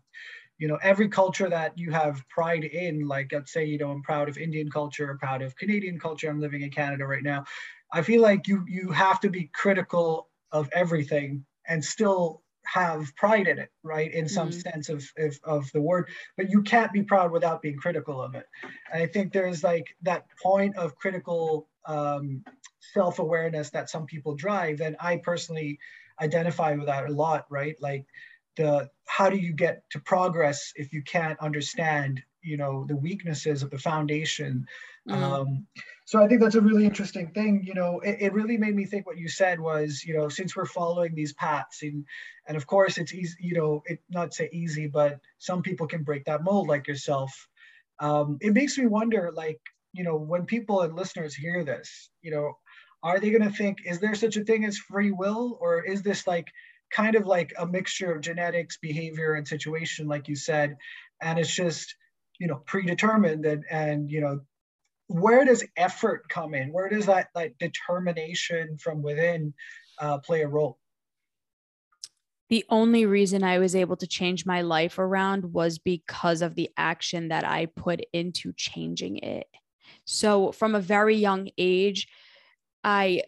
[0.63, 4.01] you know every culture that you have pride in like let's say you know i'm
[4.01, 7.45] proud of indian culture or proud of canadian culture i'm living in canada right now
[7.93, 13.49] i feel like you you have to be critical of everything and still have pride
[13.49, 14.15] in it right?
[14.15, 14.61] In some mm-hmm.
[14.61, 18.37] sense of, of of the word but you can't be proud without being critical of
[18.37, 18.47] it.
[18.93, 22.45] And i think there's like that point of critical um,
[22.95, 25.81] self-awareness that some people drive and i personally
[26.21, 27.77] identify with that a lot right?
[27.81, 28.07] Like
[28.57, 33.63] the how do you get to progress if you can't understand you know the weaknesses
[33.63, 34.67] of the foundation?
[35.09, 35.15] Mm.
[35.15, 35.67] um,
[36.05, 38.85] so i think that's a really interesting thing you know it, it, really made me
[38.85, 42.05] think what you said was you know since we're following these paths and
[42.47, 46.05] and of course it's easy you know it not say easy but some people can
[46.05, 47.49] break that mold like yourself.
[47.99, 49.61] Um, it makes me wonder like
[49.93, 52.57] you know when people and listeners hear this you know
[53.03, 55.59] are they going to think is there such a thing as free will?
[55.61, 56.49] Or is this like
[56.93, 60.77] kind of like a mixture of genetics, behavior, and situation, like you said,
[61.21, 61.95] and it's just
[62.39, 64.41] you know predetermined and and you know
[65.09, 66.73] where does effort come in?
[66.73, 69.53] Where does that like determination from within
[69.99, 70.79] uh, play a role?
[72.49, 76.71] The only reason I was able to change my life around was because of the
[76.77, 79.47] action that I put into changing it.
[80.05, 82.09] So, from a very young age,
[82.85, 83.23] I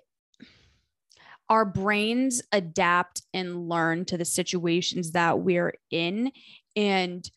[1.48, 6.32] our brains adapt and learn to the situations that we're in
[6.76, 7.30] and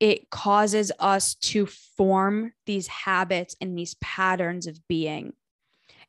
[0.00, 5.32] it causes us to form these habits and these patterns of being.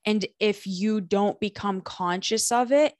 [0.05, 2.93] And if you don't become conscious of it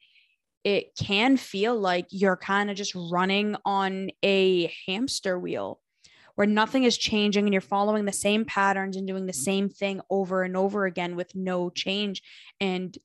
[0.64, 5.80] it can feel like you're kind of just running on a hamster wheel
[6.34, 10.00] where nothing is changing and you're following the same patterns and doing the same thing
[10.10, 12.22] over and over again with no change
[12.60, 12.96] and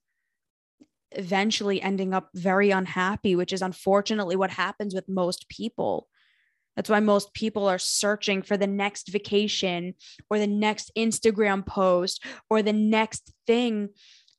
[1.12, 6.08] eventually ending up very unhappy, which is unfortunately what happens with most people.
[6.76, 9.96] That's why most people are searching for the next vacation
[10.30, 13.90] or the next Instagram post or the next thing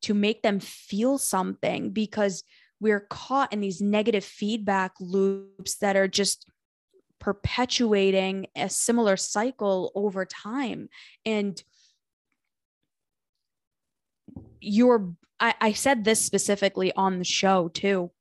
[0.02, 2.44] to make them feel something because
[2.78, 6.50] we're caught in these negative feedback loops that are just
[7.26, 10.88] perpetuating a similar cycle over time.
[11.24, 11.60] And
[14.60, 18.12] you're I, I said this specifically on the show too.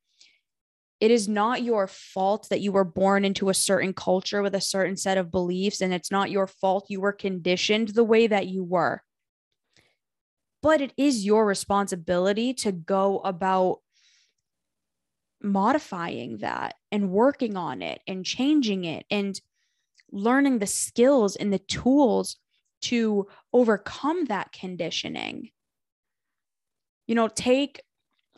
[0.98, 4.60] It is not your fault that you were born into a certain culture with a
[4.60, 8.48] certain set of beliefs and it's not your fault you were conditioned the way that
[8.48, 9.02] you were.
[10.64, 13.82] But it is your responsibility to go about
[15.42, 19.40] modifying that and working on it and changing it and
[20.10, 22.36] learning the skills and the tools
[22.82, 25.50] to overcome that conditioning.
[27.06, 27.80] You know take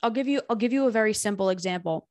[0.03, 2.09] i'll give you i'll give you a very simple example.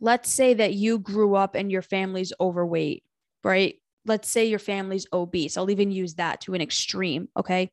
[0.00, 3.04] Let's say that you grew up and your family's overweight
[3.44, 3.76] right?
[4.04, 5.56] Let's say your family's obese.
[5.56, 7.70] I'll even use that to an extreme okay?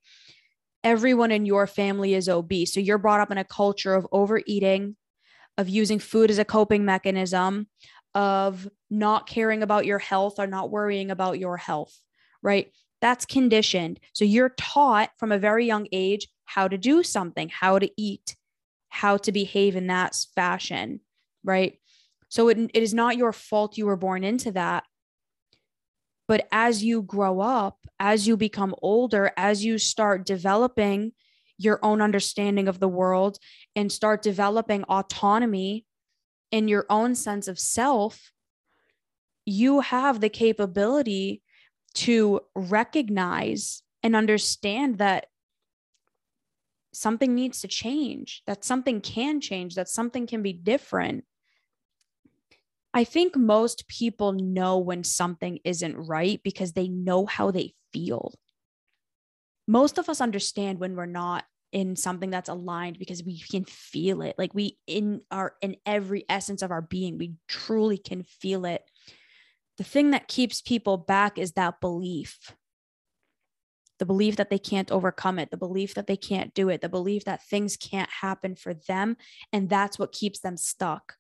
[0.83, 2.73] Everyone in your family is obese.
[2.73, 4.95] So you're brought up in a culture of overeating
[5.59, 7.67] of using food as a coping mechanism,
[8.15, 11.99] of not caring about your health or not worrying about your health,
[12.41, 12.71] right?
[13.01, 13.99] That's conditioned.
[14.13, 18.37] So you're taught from a very young age how to do something, how to eat,
[18.87, 21.01] how to behave in that fashion,
[21.43, 21.77] right?
[22.29, 24.85] So it, it is not your fault you were born into that.
[26.25, 31.11] But as you grow up, as you become older, as you start developing
[31.59, 33.37] your own understanding of the world
[33.75, 35.85] and start developing autonomy
[36.51, 38.31] in your own sense of self,
[39.45, 41.43] you have the capability
[41.93, 45.27] to recognize and understand that
[46.93, 51.25] something needs to change, that something can change, that something can be different.
[52.93, 58.33] I think most people know when something isn't right because they know how they feel
[59.69, 64.21] most of us understand when we're not in something that's aligned because we can feel
[64.21, 68.65] it like we in our in every essence of our being we truly can feel
[68.65, 68.81] it
[69.77, 72.55] the thing that keeps people back is that belief
[73.99, 76.89] the belief that they can't overcome it, the belief that they can't do it, the
[76.89, 79.17] belief that things can't happen for them.
[79.51, 81.15] And that's what keeps them stuck.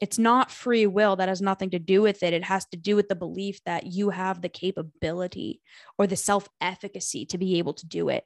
[0.00, 2.32] It's not free will that has nothing to do with it.
[2.32, 5.60] It has to do with the belief that you have the capability
[5.98, 8.24] or the self efficacy to be able to do it.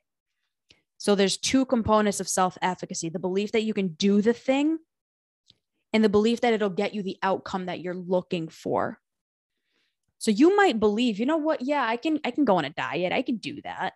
[1.01, 4.79] So there's two components of self efficacy the belief that you can do the thing
[5.95, 9.01] and the belief that it'll get you the outcome that you're looking for.
[10.19, 11.63] So you might believe, you know what?
[11.63, 13.15] Yeah, I can I can go on a diet.
[13.15, 13.95] I can do that.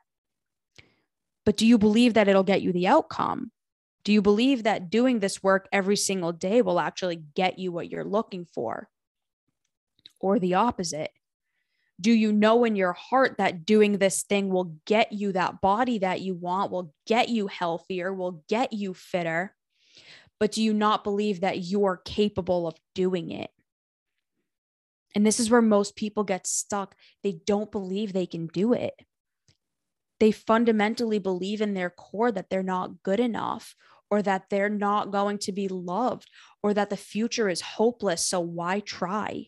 [1.45, 3.53] But do you believe that it'll get you the outcome?
[4.07, 7.91] Do you believe that doing this work every single day will actually get you what
[7.91, 8.89] you're looking for?
[10.21, 11.11] Or the opposite?
[12.01, 15.99] Do you know in your heart that doing this thing will get you that body
[15.99, 19.55] that you want, will get you healthier, will get you fitter?
[20.41, 23.51] But do you not believe that you're capable of doing it?
[25.15, 26.97] And this is where most people get stuck.
[27.23, 28.95] They don't believe they can do it.
[30.19, 33.77] They fundamentally believe in their core that they're not good enough
[34.11, 36.29] or that they're not going to be loved
[36.63, 38.25] or that the future is hopeless.
[38.25, 39.47] So why try?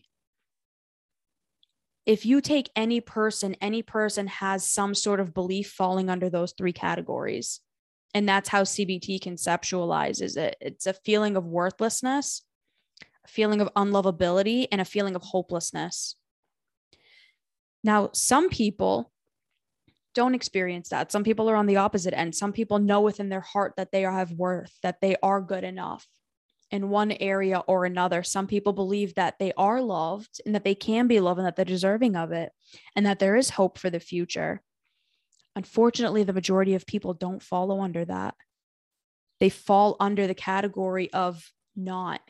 [2.07, 6.53] If you take any person, any person has some sort of belief falling under those
[6.57, 7.59] three categories.
[8.13, 10.55] And that's how CBT conceptualizes it.
[10.61, 12.43] It's a feeling of worthlessness,
[13.25, 16.15] a feeling of unlovability, and a feeling of hopelessness.
[17.83, 19.11] Now, some people
[20.15, 21.11] don't experience that.
[21.11, 22.35] Some people are on the opposite end.
[22.35, 26.07] Some people know within their heart that they have worth, that they are good enough
[26.71, 28.23] in one area or another.
[28.23, 31.55] Some people believe that they are loved and that they can be loved and that
[31.55, 32.51] they're deserving of it
[32.95, 34.61] and that there is hope for the future.
[35.55, 38.35] Unfortunately, the majority of people don't follow under that.
[39.39, 42.21] They fall under the category of not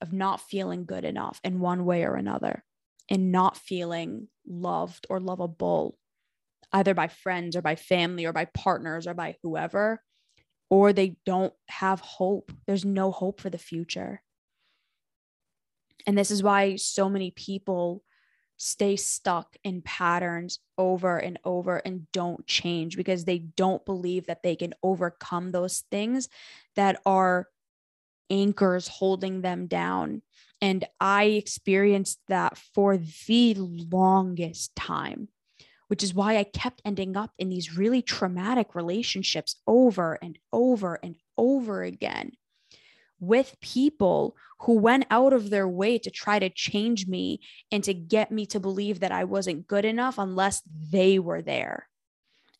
[0.00, 2.62] of not feeling good enough in one way or another
[3.08, 5.98] and not feeling loved or lovable
[6.72, 10.00] either by friends or by family or by partners or by whoever
[10.70, 12.52] or they don't have hope.
[12.66, 14.22] There's no hope for the future.
[16.06, 18.02] And this is why so many people
[18.56, 24.42] stay stuck in patterns over and over and don't change because they don't believe that
[24.42, 26.28] they can overcome those things
[26.74, 27.48] that are
[28.30, 30.22] anchors holding them down.
[30.60, 35.28] And I experienced that for the longest time,
[35.88, 40.98] which is why I kept ending up in these really traumatic relationships over and over
[41.02, 42.32] and over again
[43.20, 47.40] with people who went out of their way to try to change me
[47.72, 51.88] and to get me to believe that I wasn't good enough unless they were there.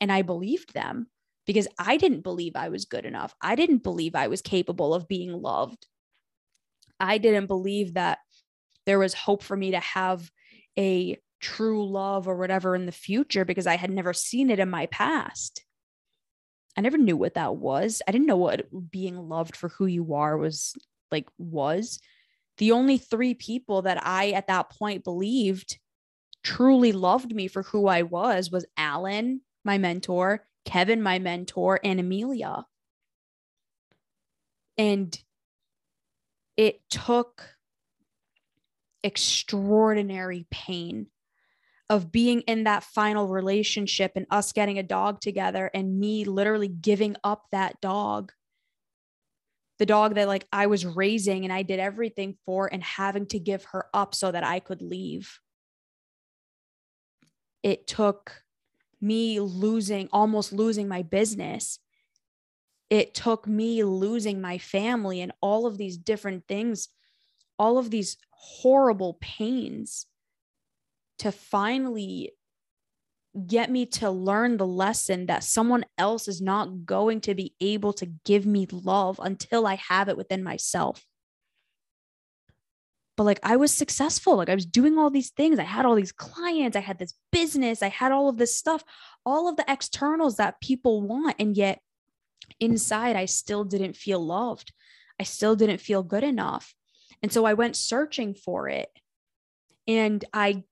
[0.00, 1.08] And I believed them
[1.46, 3.34] because I didn't believe I was good enough.
[3.40, 5.86] I didn't believe I was capable of being loved.
[7.00, 8.18] I didn't believe that
[8.84, 10.30] there was hope for me to have
[10.78, 14.70] a true love or whatever in the future because I had never seen it in
[14.70, 15.64] my past.
[16.76, 18.02] I never knew what that was.
[18.06, 20.74] I didn't know what being loved for who you are was
[21.10, 22.00] like was.
[22.58, 25.78] The only three people that I at that point believed
[26.42, 31.98] truly loved me for who I was was Alan, my mentor, Kevin, my mentor, and
[31.98, 32.64] Amelia.
[34.76, 35.18] And
[36.56, 37.56] it took
[39.02, 41.06] extraordinary pain
[41.90, 46.68] of being in that final relationship and us getting a dog together and me literally
[46.68, 48.32] giving up that dog.
[49.78, 53.38] The dog that like I was raising and I did everything for and having to
[53.38, 55.40] give her up so that I could leave.
[57.62, 58.42] It took
[59.00, 61.78] me losing, almost losing my business.
[62.90, 66.88] It took me losing my family and all of these different things,
[67.58, 70.06] all of these horrible pains
[71.18, 72.32] to finally
[73.46, 77.92] get me to learn the lesson that someone else is not going to be able
[77.92, 81.04] to give me love until I have it within myself
[83.18, 84.36] but like I was successful.
[84.36, 85.58] Like I was doing all these things.
[85.58, 86.76] I had all these clients.
[86.76, 87.82] I had this business.
[87.82, 88.84] I had all of this stuff,
[89.26, 91.34] all of the externals that people want.
[91.40, 91.80] And yet
[92.60, 94.72] inside, I still didn't feel loved.
[95.18, 96.72] I still didn't feel good enough.
[97.20, 98.88] And so I went searching for it
[99.88, 100.62] and I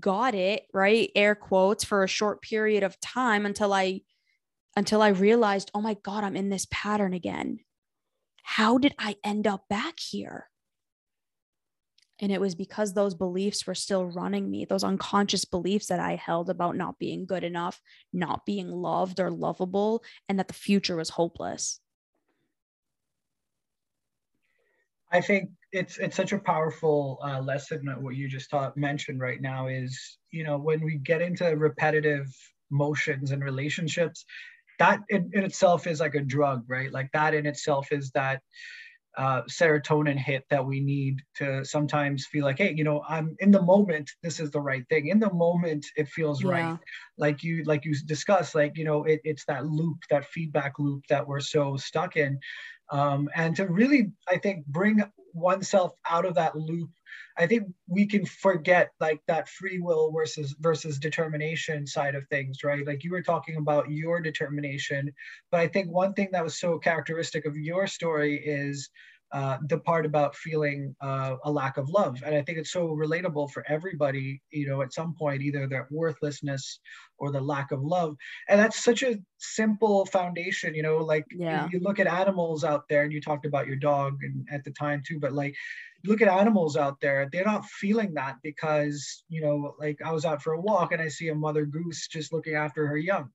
[0.00, 1.10] got it, right?
[1.14, 4.02] Air quotes for a short period of time until I
[4.76, 7.60] until I realized, "Oh my god, I'm in this pattern again."
[8.42, 10.50] How did I end up back here?
[12.18, 16.16] And it was because those beliefs were still running me, those unconscious beliefs that I
[16.16, 17.80] held about not being good enough,
[18.12, 21.80] not being loved or lovable, and that the future was hopeless.
[25.12, 29.20] I think it's it's such a powerful uh, lesson that what you just taught mentioned
[29.20, 32.26] right now is you know when we get into repetitive
[32.70, 34.24] motions and relationships
[34.78, 38.40] that in, in itself is like a drug right like that in itself is that
[39.16, 43.50] uh, serotonin hit that we need to sometimes feel like, hey, you know, I'm in
[43.50, 44.10] the moment.
[44.22, 45.08] This is the right thing.
[45.08, 46.50] In the moment, it feels yeah.
[46.50, 46.78] right.
[47.16, 51.02] Like you, like you discussed, like you know, it, it's that loop, that feedback loop
[51.08, 52.38] that we're so stuck in,
[52.90, 55.02] um, and to really, I think, bring
[55.34, 56.90] oneself out of that loop
[57.38, 62.64] I think we can forget like that free will versus versus determination side of things,
[62.64, 62.86] right?
[62.86, 65.12] Like you were talking about your determination,
[65.50, 68.88] but I think one thing that was so characteristic of your story is
[69.32, 72.22] uh, the part about feeling uh, a lack of love.
[72.24, 75.90] And I think it's so relatable for everybody, you know, at some point, either that
[75.90, 76.78] worthlessness
[77.18, 78.16] or the lack of love.
[78.48, 81.68] And that's such a simple foundation, you know, like yeah.
[81.72, 84.70] you look at animals out there and you talked about your dog and at the
[84.70, 85.54] time too, but like
[86.04, 90.24] look at animals out there they're not feeling that because you know like i was
[90.24, 93.28] out for a walk and i see a mother goose just looking after her young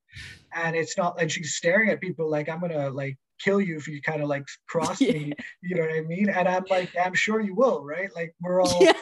[0.54, 3.88] and it's not like she's staring at people like i'm gonna like kill you if
[3.88, 5.14] you kind of like cross yeah.
[5.14, 8.34] me you know what i mean and i'm like i'm sure you will right like
[8.42, 8.94] we're all yeah.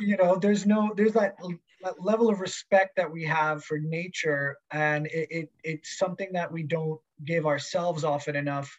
[0.00, 1.36] you know there's no there's that,
[1.82, 6.50] that, level of respect that we have for nature and it, it it's something that
[6.50, 8.78] we don't give ourselves often enough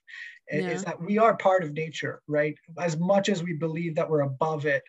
[0.51, 0.69] yeah.
[0.69, 2.55] is that we are part of nature, right?
[2.79, 4.83] As much as we believe that we're above it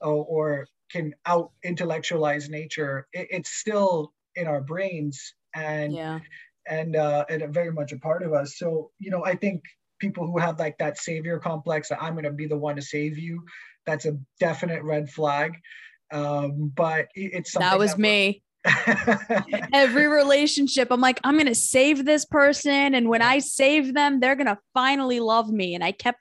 [0.00, 6.20] or, or can out intellectualize nature, it, it's still in our brains and yeah.
[6.70, 8.56] And uh, and very much a part of us.
[8.56, 9.62] So you know, I think
[9.98, 12.82] people who have like that savior complex that I'm going to be the one to
[12.82, 13.44] save you,
[13.84, 15.52] that's a definite red flag.
[16.12, 18.42] Um, but it's something that was that me.
[19.72, 24.36] every relationship i'm like i'm gonna save this person and when i save them they're
[24.36, 26.18] gonna finally love me and i kept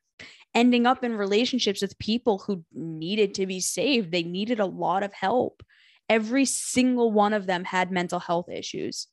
[0.56, 5.04] ending up in relationships with people who needed to be saved they needed a lot
[5.04, 5.62] of help
[6.08, 9.08] every single one of them had mental health issues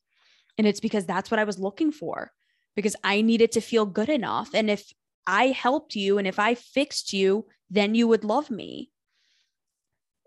[0.58, 2.32] and it's because that's what i was looking for
[2.74, 4.92] because i needed to feel good enough and if
[5.26, 8.90] i helped you and if i fixed you then you would love me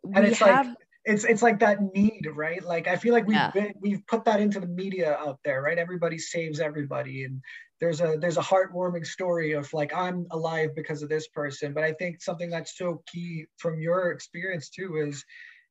[0.03, 0.75] and we it's have like
[1.05, 2.63] it's it's like that need, right?
[2.63, 3.51] Like I feel like we've yeah.
[3.51, 5.77] been, we've put that into the media out there, right?
[5.77, 7.41] Everybody saves everybody, and
[7.79, 11.73] there's a there's a heartwarming story of like I'm alive because of this person.
[11.73, 15.23] But I think something that's so key from your experience too is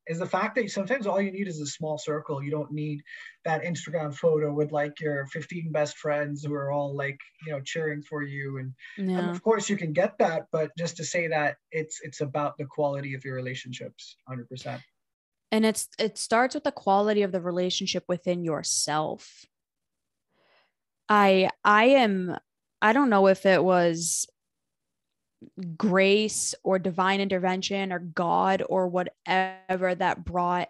[0.09, 2.43] is the fact that sometimes all you need is a small circle.
[2.43, 3.03] You don't need
[3.45, 7.61] that Instagram photo with like your 15 best friends who are all like, you know,
[7.61, 8.59] cheering for you.
[8.59, 9.19] And, yeah.
[9.19, 12.57] and of course you can get that, but just to say that it's it's about
[12.59, 14.81] the quality of your relationships, 100%
[15.51, 19.47] and it's it starts with the quality of the relationship within yourself
[21.09, 22.37] i i am
[22.83, 24.27] i don't know if it was
[25.77, 30.69] grace or divine intervention or god or whatever that brought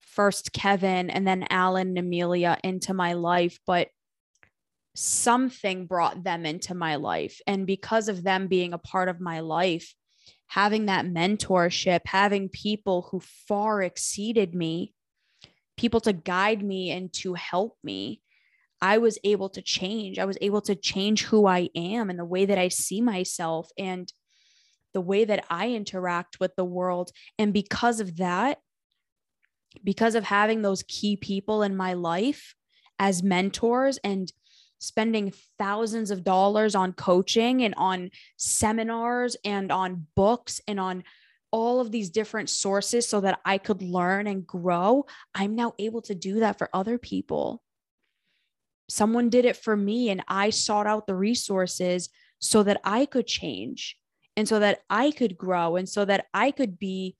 [0.00, 3.88] first kevin and then alan and amelia into my life but
[4.94, 7.40] something brought them into my life.
[7.46, 9.94] And because of them being a part of my life
[10.48, 14.92] having that mentorship, having people who far exceeded me,
[15.76, 18.20] people to guide me and to help me,
[18.82, 20.18] I was able to change.
[20.18, 23.70] I was able to change who I am and the way that I see myself
[23.76, 24.12] and
[24.92, 27.10] the way that I interact with the world.
[27.38, 28.58] And because of that,
[29.84, 32.54] because of having those key people in my life
[32.98, 34.32] as mentors and
[34.78, 41.04] spending thousands of dollars on coaching and on seminars and on books and on
[41.52, 45.04] all of these different sources so that I could learn and grow,
[45.34, 47.62] I'm now able to do that for other people.
[48.90, 52.08] Someone did it for me, and I sought out the resources
[52.40, 53.96] so that I could change
[54.36, 57.16] and so that I could grow and so that I could be,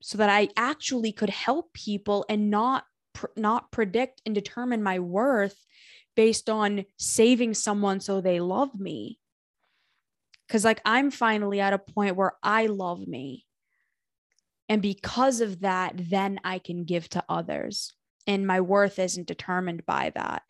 [0.00, 2.84] so that I actually could help people and not
[3.36, 5.64] not predict and determine my worth
[6.16, 9.20] based on saving someone so they love me.
[10.48, 13.46] Cause like I'm finally at a point where I love me.
[14.68, 17.94] And because of that, then I can give to others.
[18.26, 20.42] And my worth isn't determined by that.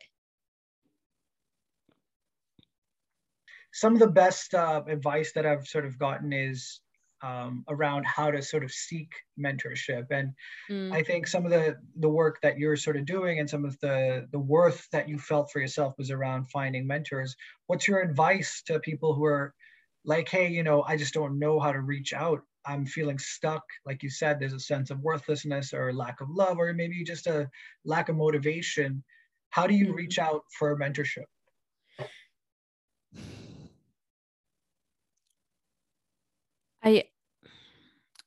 [3.75, 6.81] Some of the best uh, advice that I've sort of gotten is
[7.25, 10.07] um, around how to sort of seek mentorship.
[10.11, 10.33] And
[10.71, 10.93] mm.
[10.93, 13.77] I think some of the the work that you're sort of doing and some of
[13.81, 17.35] the the worth that you felt for yourself was around finding mentors.
[17.67, 19.55] What's your advice to people who are
[20.05, 22.43] like, hey, you know, I just don't know how to reach out.
[22.67, 23.65] I'm feeling stuck.
[23.85, 27.27] Like you said, there's a sense of worthlessness or lack of love, or maybe just
[27.27, 27.51] a
[27.85, 29.03] lack of motivation.
[29.51, 29.95] How do you mm.
[29.95, 31.25] reach out for mentorship?
[36.85, 37.05] I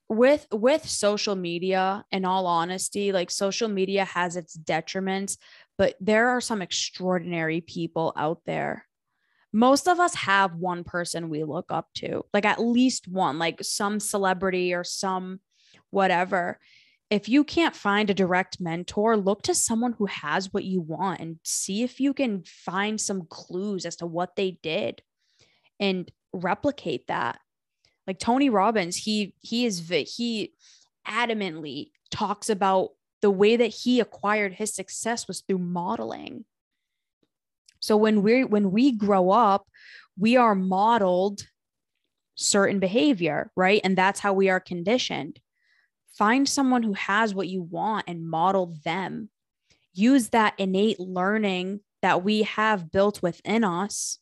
[0.10, 5.38] with with social media in all honesty like social media has its detriments
[5.78, 8.86] but there are some extraordinary people out there.
[9.54, 13.64] Most of us have one person we look up to, like at least one, like
[13.64, 15.40] some celebrity or some
[15.90, 16.60] whatever.
[17.10, 21.22] If you can't find a direct mentor, look to someone who has what you want
[21.22, 25.02] and see if you can find some clues as to what they did
[25.80, 27.40] and replicate that.
[28.08, 30.54] Like Tony Robbins, he he is he
[31.06, 32.92] adamantly talks about
[33.22, 36.46] the way that he acquired his success was through modeling.
[37.80, 39.68] So when we when we grow up,
[40.18, 41.48] we are modeled
[42.36, 43.82] certain behavior, right?
[43.84, 45.40] And that's how we are conditioned.
[46.14, 49.30] Find someone who has what you want and model them.
[49.94, 54.20] Use that innate learning that we have built within us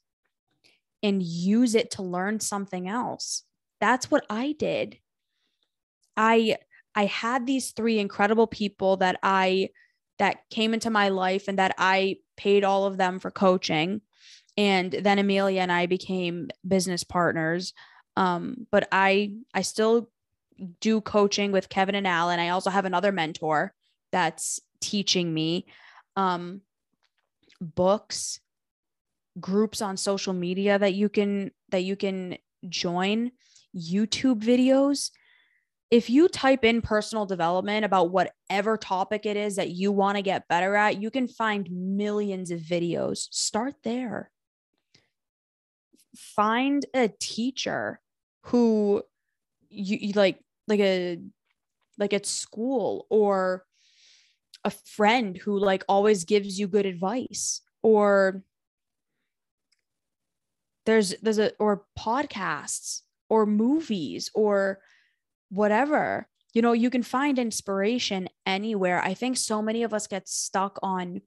[1.03, 3.43] and use it to learn something else.
[3.80, 4.97] That's what I did.
[6.17, 6.57] I
[6.95, 9.69] I had these three incredible people that I
[10.17, 14.01] that came into my life and that I paid all of them for coaching.
[14.57, 17.73] And then Amelia and I became business partners.
[18.15, 20.09] Um, but I I still
[20.80, 22.39] do coaching with Kevin and Alan.
[22.39, 23.73] I also have another mentor
[24.11, 25.65] that's teaching me
[26.15, 26.61] um,
[27.59, 28.39] books,
[29.39, 32.38] groups on social media that you can that you can
[32.69, 33.32] join,
[33.76, 35.11] YouTube videos
[35.91, 40.21] if you type in personal development about whatever topic it is that you want to
[40.21, 43.28] get better at, you can find millions of videos.
[43.32, 44.32] Start there.
[46.15, 47.99] Find a teacher
[48.43, 49.03] who
[49.69, 51.19] you, you like like a
[51.97, 53.65] like at school or
[54.63, 58.43] a friend who like always gives you good advice or
[60.86, 64.80] there's there's a or podcasts or movies or
[65.49, 69.03] whatever you know you can find inspiration anywhere.
[69.03, 71.21] I think so many of us get stuck on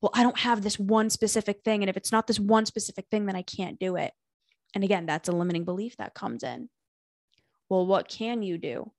[0.00, 3.06] well i don't have this one specific thing and if it's not this one specific
[3.10, 4.12] thing then i can't do it.
[4.74, 6.70] And again that's a limiting belief that comes in.
[7.68, 8.90] Well what can you do?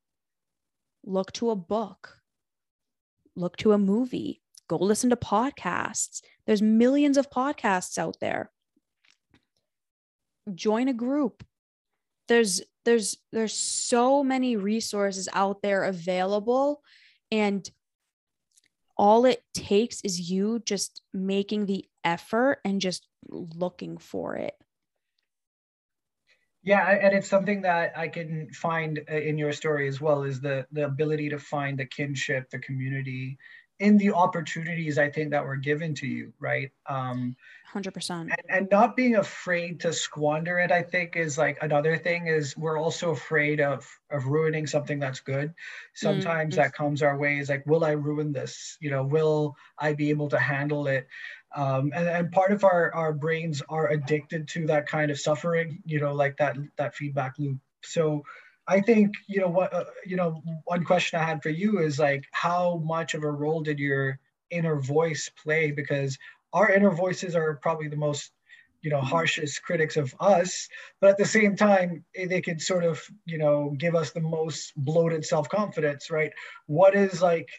[1.03, 2.19] Look to a book.
[3.35, 4.43] Look to a movie.
[4.67, 6.21] Go listen to podcasts.
[6.45, 8.51] There's millions of podcasts out there.
[10.53, 11.43] Join a group
[12.31, 16.81] there's there's there's so many resources out there available
[17.29, 17.69] and
[18.95, 24.53] all it takes is you just making the effort and just looking for it.
[26.63, 30.39] Yeah and it's something that i can find uh, in your story as well is
[30.39, 33.37] the the ability to find the kinship the community
[33.81, 36.71] in the opportunities I think that were given to you, right?
[36.85, 37.35] Um,
[37.73, 38.11] 100%.
[38.21, 42.27] And, and not being afraid to squander it, I think, is like another thing.
[42.27, 45.53] Is we're also afraid of of ruining something that's good.
[45.95, 46.61] Sometimes mm-hmm.
[46.61, 47.39] that comes our way.
[47.39, 48.77] Is like, will I ruin this?
[48.81, 51.07] You know, will I be able to handle it?
[51.55, 55.81] Um, and, and part of our our brains are addicted to that kind of suffering.
[55.85, 57.57] You know, like that that feedback loop.
[57.83, 58.25] So
[58.67, 60.41] I think you know what uh, you know.
[60.65, 64.19] One question I had for you is like, how much of a role did your
[64.49, 65.71] inner voice play?
[65.71, 66.17] Because
[66.53, 68.31] our inner voices are probably the most
[68.81, 70.67] you know harshest critics of us
[70.99, 74.19] but at the same time eh, they can sort of you know give us the
[74.19, 76.31] most bloated self-confidence right
[76.65, 77.49] what is like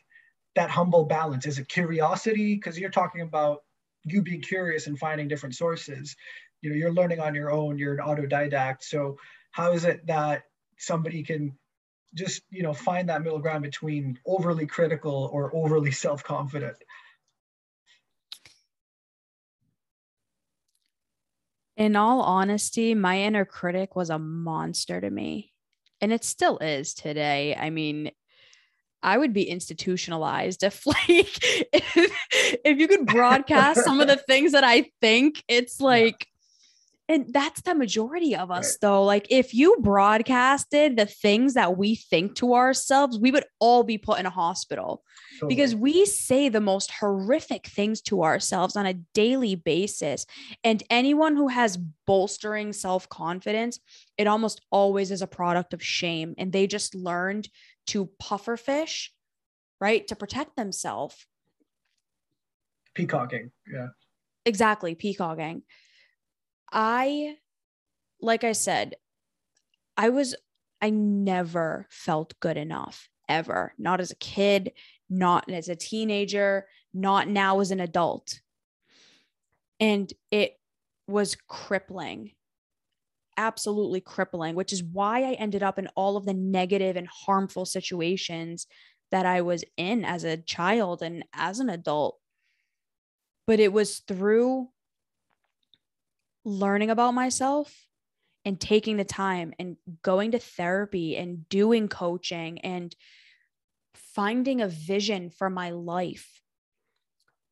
[0.55, 3.62] that humble balance is it curiosity because you're talking about
[4.05, 6.16] you being curious and finding different sources
[6.61, 9.16] you know you're learning on your own you're an autodidact so
[9.53, 10.42] how is it that
[10.83, 11.57] somebody can
[12.14, 16.76] just you know find that middle ground between overly critical or overly self-confident.
[21.76, 25.53] In all honesty my inner critic was a monster to me
[26.01, 27.57] and it still is today.
[27.57, 28.11] I mean
[29.05, 34.53] I would be institutionalized if like if, if you could broadcast some of the things
[34.53, 36.26] that I think it's like
[37.12, 38.78] and that's the majority of us right.
[38.80, 39.04] though.
[39.04, 43.98] Like if you broadcasted the things that we think to ourselves we would all be
[43.98, 45.02] put in a hospital
[45.34, 45.54] totally.
[45.54, 50.26] because we say the most horrific things to ourselves on a daily basis.
[50.64, 53.78] And anyone who has bolstering self-confidence
[54.18, 56.34] it almost always is a product of shame.
[56.38, 57.48] And they just learned
[57.88, 59.12] to puffer fish
[59.80, 61.26] right to protect themselves.
[62.94, 63.88] Peacocking yeah.
[64.44, 65.62] Exactly peacocking
[66.72, 67.36] I,
[68.20, 68.94] like I said,
[69.96, 70.34] I was,
[70.80, 74.72] I never felt good enough ever, not as a kid,
[75.10, 78.40] not as a teenager, not now as an adult.
[79.80, 80.58] And it
[81.06, 82.32] was crippling,
[83.36, 87.66] absolutely crippling, which is why I ended up in all of the negative and harmful
[87.66, 88.66] situations
[89.10, 92.18] that I was in as a child and as an adult.
[93.46, 94.68] but it was through
[96.45, 97.86] learning about myself
[98.45, 102.95] and taking the time and going to therapy and doing coaching and
[103.95, 106.43] finding a vision for my life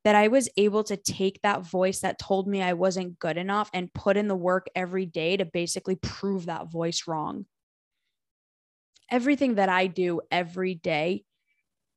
[0.03, 3.69] that I was able to take that voice that told me I wasn't good enough
[3.73, 7.45] and put in the work every day to basically prove that voice wrong.
[9.11, 11.23] Everything that I do every day,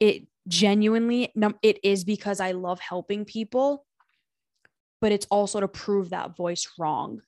[0.00, 1.32] it genuinely
[1.62, 3.86] it is because I love helping people,
[5.04, 7.20] but it's also to prove that voice wrong.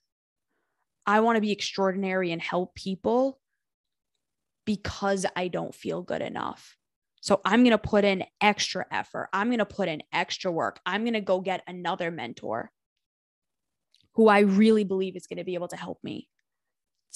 [1.05, 3.39] I want to be extraordinary and help people
[4.65, 6.75] because I don't feel good enough.
[7.21, 9.29] So I'm going to put in extra effort.
[9.31, 10.79] I'm going to put in extra work.
[10.87, 12.71] I'm going to go get another mentor
[14.15, 16.27] who I really believe is going to be able to help me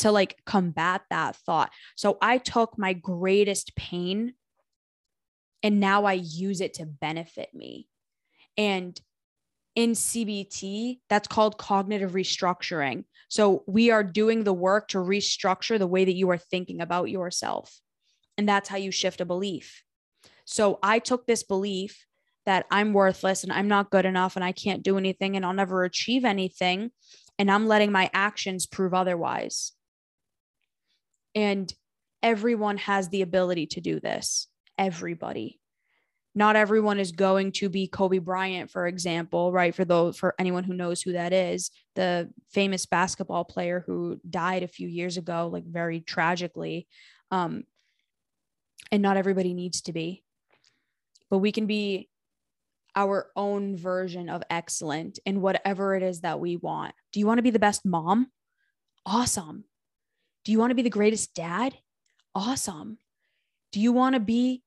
[0.02, 1.72] to like combat that thought.
[1.96, 4.36] So I took my greatest pain
[5.64, 7.88] and now I use it to benefit me.
[8.58, 9.02] And
[9.76, 13.06] in CBT, that's called cognitive restructuring.
[13.30, 17.10] So we are doing the work to restructure the way that you are thinking about
[17.10, 17.80] yourself.
[18.38, 19.84] And that's how you shift a belief.
[20.46, 22.06] So I took this belief
[22.46, 25.54] that I'm worthless and I'm not good enough and I can't do anything and I'll
[25.54, 26.92] never achieve anything.
[27.40, 29.72] And I'm letting my actions prove otherwise.
[31.34, 31.74] And
[32.22, 34.48] everyone has the ability to do this.
[34.78, 35.61] Everybody.
[36.34, 39.76] Not everyone is going to be Kobe Bryant, for example, right?
[39.76, 44.64] For those, for anyone who knows who that is, the famous basketball player who died
[44.64, 46.88] a few years ago, like very tragically.
[47.32, 47.66] Um,
[48.92, 50.24] and not everybody needs to be
[51.32, 52.10] but we can be
[52.96, 56.94] our own version of excellent in whatever it is that we want.
[57.14, 58.28] Do you want to be the best mom?
[59.06, 59.64] Awesome.
[60.44, 61.74] Do you want to be the greatest dad?
[62.36, 62.98] Awesome.
[63.72, 64.62] Do you want to be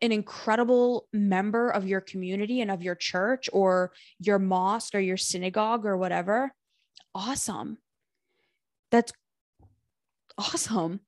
[0.00, 5.16] an incredible member of your community and of your church or your mosque or your
[5.16, 6.52] synagogue or whatever?
[7.14, 7.78] Awesome.
[8.90, 9.12] That's
[10.38, 11.00] awesome.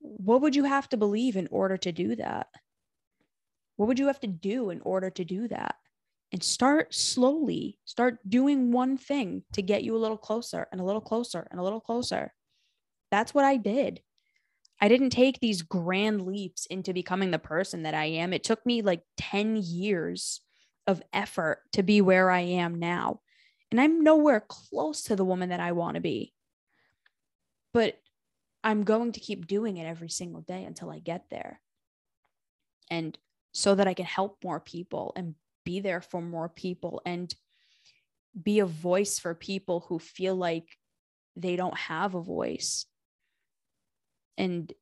[0.00, 2.48] What would you have to believe in order to do that?
[3.76, 5.76] What would you have to do in order to do that?
[6.32, 10.84] And start slowly, start doing one thing to get you a little closer and a
[10.84, 12.32] little closer and a little closer.
[13.10, 14.00] That's what I did.
[14.80, 18.32] I didn't take these grand leaps into becoming the person that I am.
[18.32, 20.40] It took me like 10 years
[20.86, 23.20] of effort to be where I am now.
[23.70, 26.32] And I'm nowhere close to the woman that I want to be.
[27.72, 27.98] But
[28.62, 31.60] I'm going to keep doing it every single day until I get there.
[32.90, 33.16] And
[33.52, 37.34] so that I can help more people and be there for more people and
[38.40, 40.76] be a voice for people who feel like
[41.36, 42.86] they don't have a voice.
[44.36, 44.72] And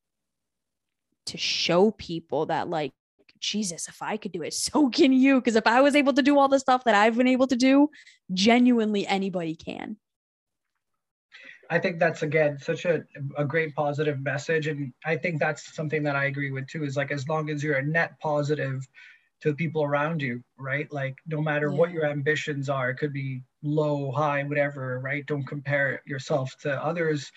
[1.27, 2.91] to show people that, like,
[3.39, 5.39] Jesus, if I could do it, so can you.
[5.39, 7.55] Because if I was able to do all the stuff that I've been able to
[7.55, 7.89] do,
[8.33, 9.97] genuinely anybody can.
[11.69, 13.03] I think that's again such a,
[13.37, 14.67] a great positive message.
[14.67, 17.63] And I think that's something that I agree with too, is like as long as
[17.63, 18.87] you're a net positive
[19.41, 20.91] to the people around you, right?
[20.91, 21.77] Like no matter yeah.
[21.77, 25.25] what your ambitions are, it could be low, high, whatever, right?
[25.25, 27.31] Don't compare yourself to others.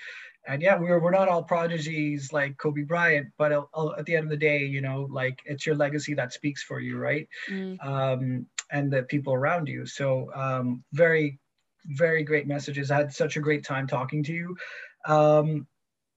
[0.46, 3.62] And yeah, we're, we're not all prodigies like Kobe Bryant, but at,
[3.98, 6.80] at the end of the day, you know, like it's your legacy that speaks for
[6.80, 7.28] you, right?
[7.50, 7.84] Mm.
[7.84, 9.86] Um, and the people around you.
[9.86, 11.38] So um, very
[11.88, 12.90] very great messages.
[12.90, 14.56] I had such a great time talking to you.
[15.06, 15.66] Um,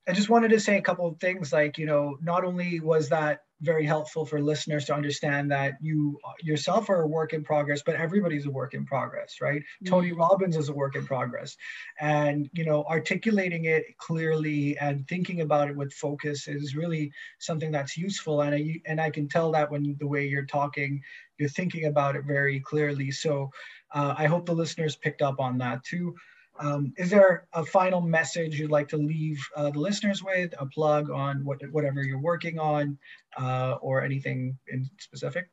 [0.08, 3.10] I just wanted to say a couple of things like, you know, not only was
[3.10, 7.82] that very helpful for listeners to understand that you yourself are a work in progress,
[7.86, 9.62] but everybody's a work in progress, right?
[9.62, 9.90] Mm-hmm.
[9.90, 11.58] Tony Robbins is a work in progress.
[12.00, 17.72] And, you know, articulating it clearly and thinking about it with focus is really something
[17.72, 18.42] that's useful.
[18.42, 21.02] And I, and I can tell that when the way you're talking,
[21.38, 23.12] you're thinking about it very clearly.
[23.12, 23.50] So
[23.94, 26.16] uh, I hope the listeners picked up on that too.
[26.60, 30.66] Um, is there a final message you'd like to leave uh, the listeners with, a
[30.66, 32.98] plug on what, whatever you're working on,
[33.40, 35.50] uh, or anything in specific?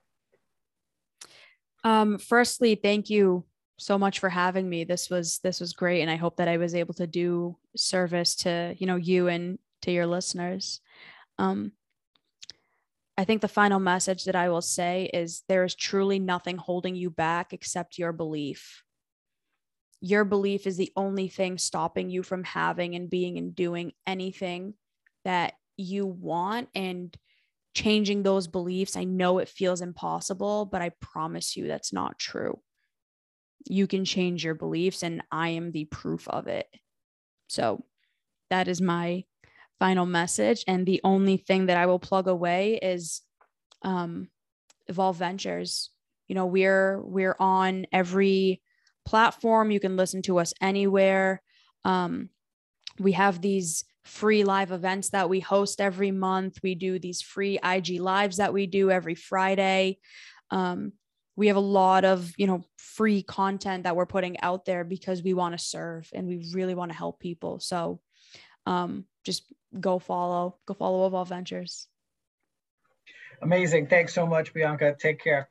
[1.85, 3.45] Um, firstly, thank you
[3.79, 4.83] so much for having me.
[4.83, 8.35] This was this was great, and I hope that I was able to do service
[8.37, 10.81] to you know you and to your listeners.
[11.39, 11.73] Um,
[13.19, 16.97] I think the final message that I will say is there is truly nothing holding
[16.97, 18.83] you back except your belief.
[20.07, 24.75] Your belief is the only thing stopping you from having and being and doing anything
[25.25, 27.13] that you want and
[27.75, 28.97] changing those beliefs.
[28.97, 32.61] I know it feels impossible, but I promise you that's not true.
[33.69, 36.69] You can change your beliefs, and I am the proof of it.
[37.49, 37.85] So
[38.49, 39.25] that is my
[39.81, 40.63] final message.
[40.69, 43.23] And the only thing that I will plug away is
[43.83, 44.29] um,
[44.87, 45.91] Evolve Ventures.
[46.29, 48.63] you know, we're we're on every
[49.07, 49.71] platform.
[49.71, 51.43] You can listen to us anywhere.
[51.85, 52.29] Um,
[52.99, 56.59] we have these free live events that we host every month.
[56.63, 59.99] We do these free IG lives that we do every Friday.
[60.51, 60.93] Um,
[61.37, 65.23] we have a lot of you know free content that we're putting out there because
[65.23, 68.01] we want to serve and we really want to help people so
[68.65, 69.45] um, just
[69.79, 71.89] go follow go follow evolve ventures
[73.43, 75.49] amazing thanks so much bianca take care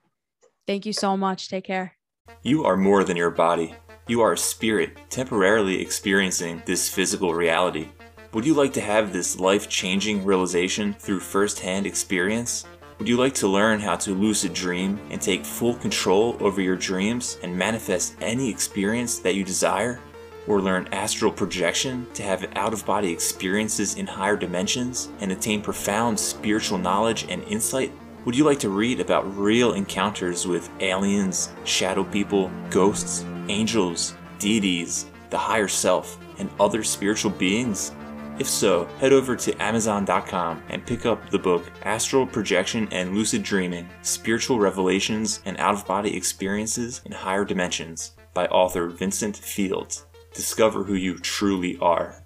[0.67, 1.95] thank you so much take care
[2.43, 3.75] you are more than your body
[4.07, 7.89] you are a spirit temporarily experiencing this physical reality
[8.33, 12.65] would you like to have this life-changing realization through first-hand experience
[12.97, 16.77] would you like to learn how to lucid dream and take full control over your
[16.77, 19.99] dreams and manifest any experience that you desire?
[20.47, 25.61] Or learn astral projection to have out of body experiences in higher dimensions and attain
[25.61, 27.91] profound spiritual knowledge and insight?
[28.25, 35.05] Would you like to read about real encounters with aliens, shadow people, ghosts, angels, deities,
[35.29, 37.91] the higher self, and other spiritual beings?
[38.39, 43.43] If so, head over to Amazon.com and pick up the book Astral Projection and Lucid
[43.43, 50.07] Dreaming Spiritual Revelations and Out of Body Experiences in Higher Dimensions by author Vincent Fields.
[50.33, 52.24] Discover who you truly are.